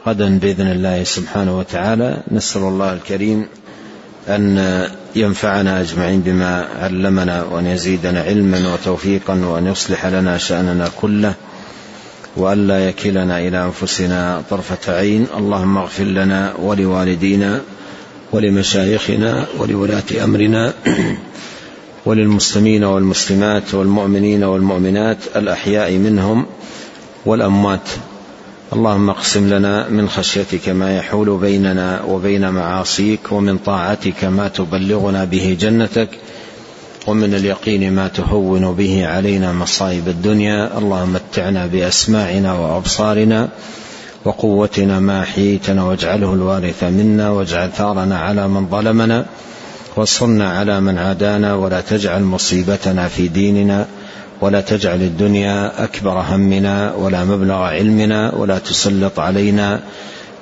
غدا 0.08 0.40
بإذن 0.40 0.72
الله 0.72 1.04
سبحانه 1.04 1.58
وتعالى. 1.58 2.24
نسأل 2.32 2.62
الله 2.62 2.94
الكريم 2.94 3.48
أن 4.28 4.88
ينفعنا 5.16 5.82
أجمعين 5.82 6.22
بما 6.22 6.68
علمنا 6.80 7.44
وأن 7.44 7.66
يزيدنا 7.66 8.22
علما 8.22 8.74
وتوفيقا 8.74 9.46
وأن 9.46 9.68
يصلح 9.68 10.06
لنا 10.06 10.38
شأننا 10.38 10.90
كله. 11.02 11.34
وأن 12.38 12.68
لا 12.68 12.90
يكلنا 12.90 13.40
إلى 13.40 13.64
أنفسنا 13.64 14.44
طرفة 14.50 14.94
عين. 14.94 15.28
اللهم 15.38 15.78
اغفر 15.78 16.04
لنا 16.04 16.54
ولوالدينا 16.60 17.62
ولمشايخنا 18.32 19.46
ولولاة 19.60 20.24
أمرنا 20.24 20.74
وللمسلمين 22.06 22.84
والمسلمات 22.84 23.74
والمؤمنين 23.74 24.44
والمؤمنات 24.44 25.18
الأحياء 25.36 25.92
منهم 25.94 26.46
والأموات. 27.26 27.90
اللهم 28.74 29.10
اقسم 29.10 29.50
لنا 29.50 29.90
من 29.90 30.10
خشيتك 30.10 30.70
ما 30.70 30.98
يحول 30.98 31.38
بيننا 31.38 32.04
وبين 32.04 32.50
معاصيك 32.50 33.32
ومن 33.32 33.58
طاعتك 33.58 34.24
ما 34.24 34.48
تبلغنا 34.48 35.26
به 35.26 35.58
جنتك 35.60 36.10
ومن 37.08 37.34
اليقين 37.34 37.94
ما 37.94 38.08
تهون 38.08 38.72
به 38.72 39.08
علينا 39.08 39.54
مصائب 39.54 40.08
الدنيا 40.08 40.78
اللهم 40.78 41.14
متعنا 41.14 41.66
بأسماعنا 41.66 42.54
وأبصارنا 42.54 43.50
وقوتنا 44.26 45.00
ما 45.00 45.22
احييتنا 45.22 45.84
واجعله 45.84 46.34
الوارث 46.34 46.84
منا 46.84 47.30
واجعل 47.30 47.72
ثارنا 47.72 48.20
على 48.20 48.48
من 48.48 48.68
ظلمنا 48.70 49.26
وانصرنا 49.96 50.58
على 50.58 50.82
من 50.82 50.98
عادانا 50.98 51.56
ولا 51.56 51.82
تجعل 51.82 52.24
مصيبتنا 52.24 53.08
في 53.08 53.28
ديننا 53.28 53.86
ولا 54.42 54.62
تجعل 54.62 55.02
الدنيا 55.02 55.84
أكبر 55.84 56.20
همنا 56.30 56.94
ولا 56.94 57.26
مبلغ 57.26 57.56
علمنا 57.56 58.36
ولا 58.36 58.58
تسلط 58.58 59.20
علينا 59.20 59.80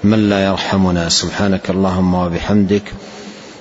من 0.03 0.29
لا 0.29 0.45
يرحمنا. 0.45 1.09
سبحانك 1.09 1.69
اللهم 1.69 2.13
وبحمدك 2.13 2.83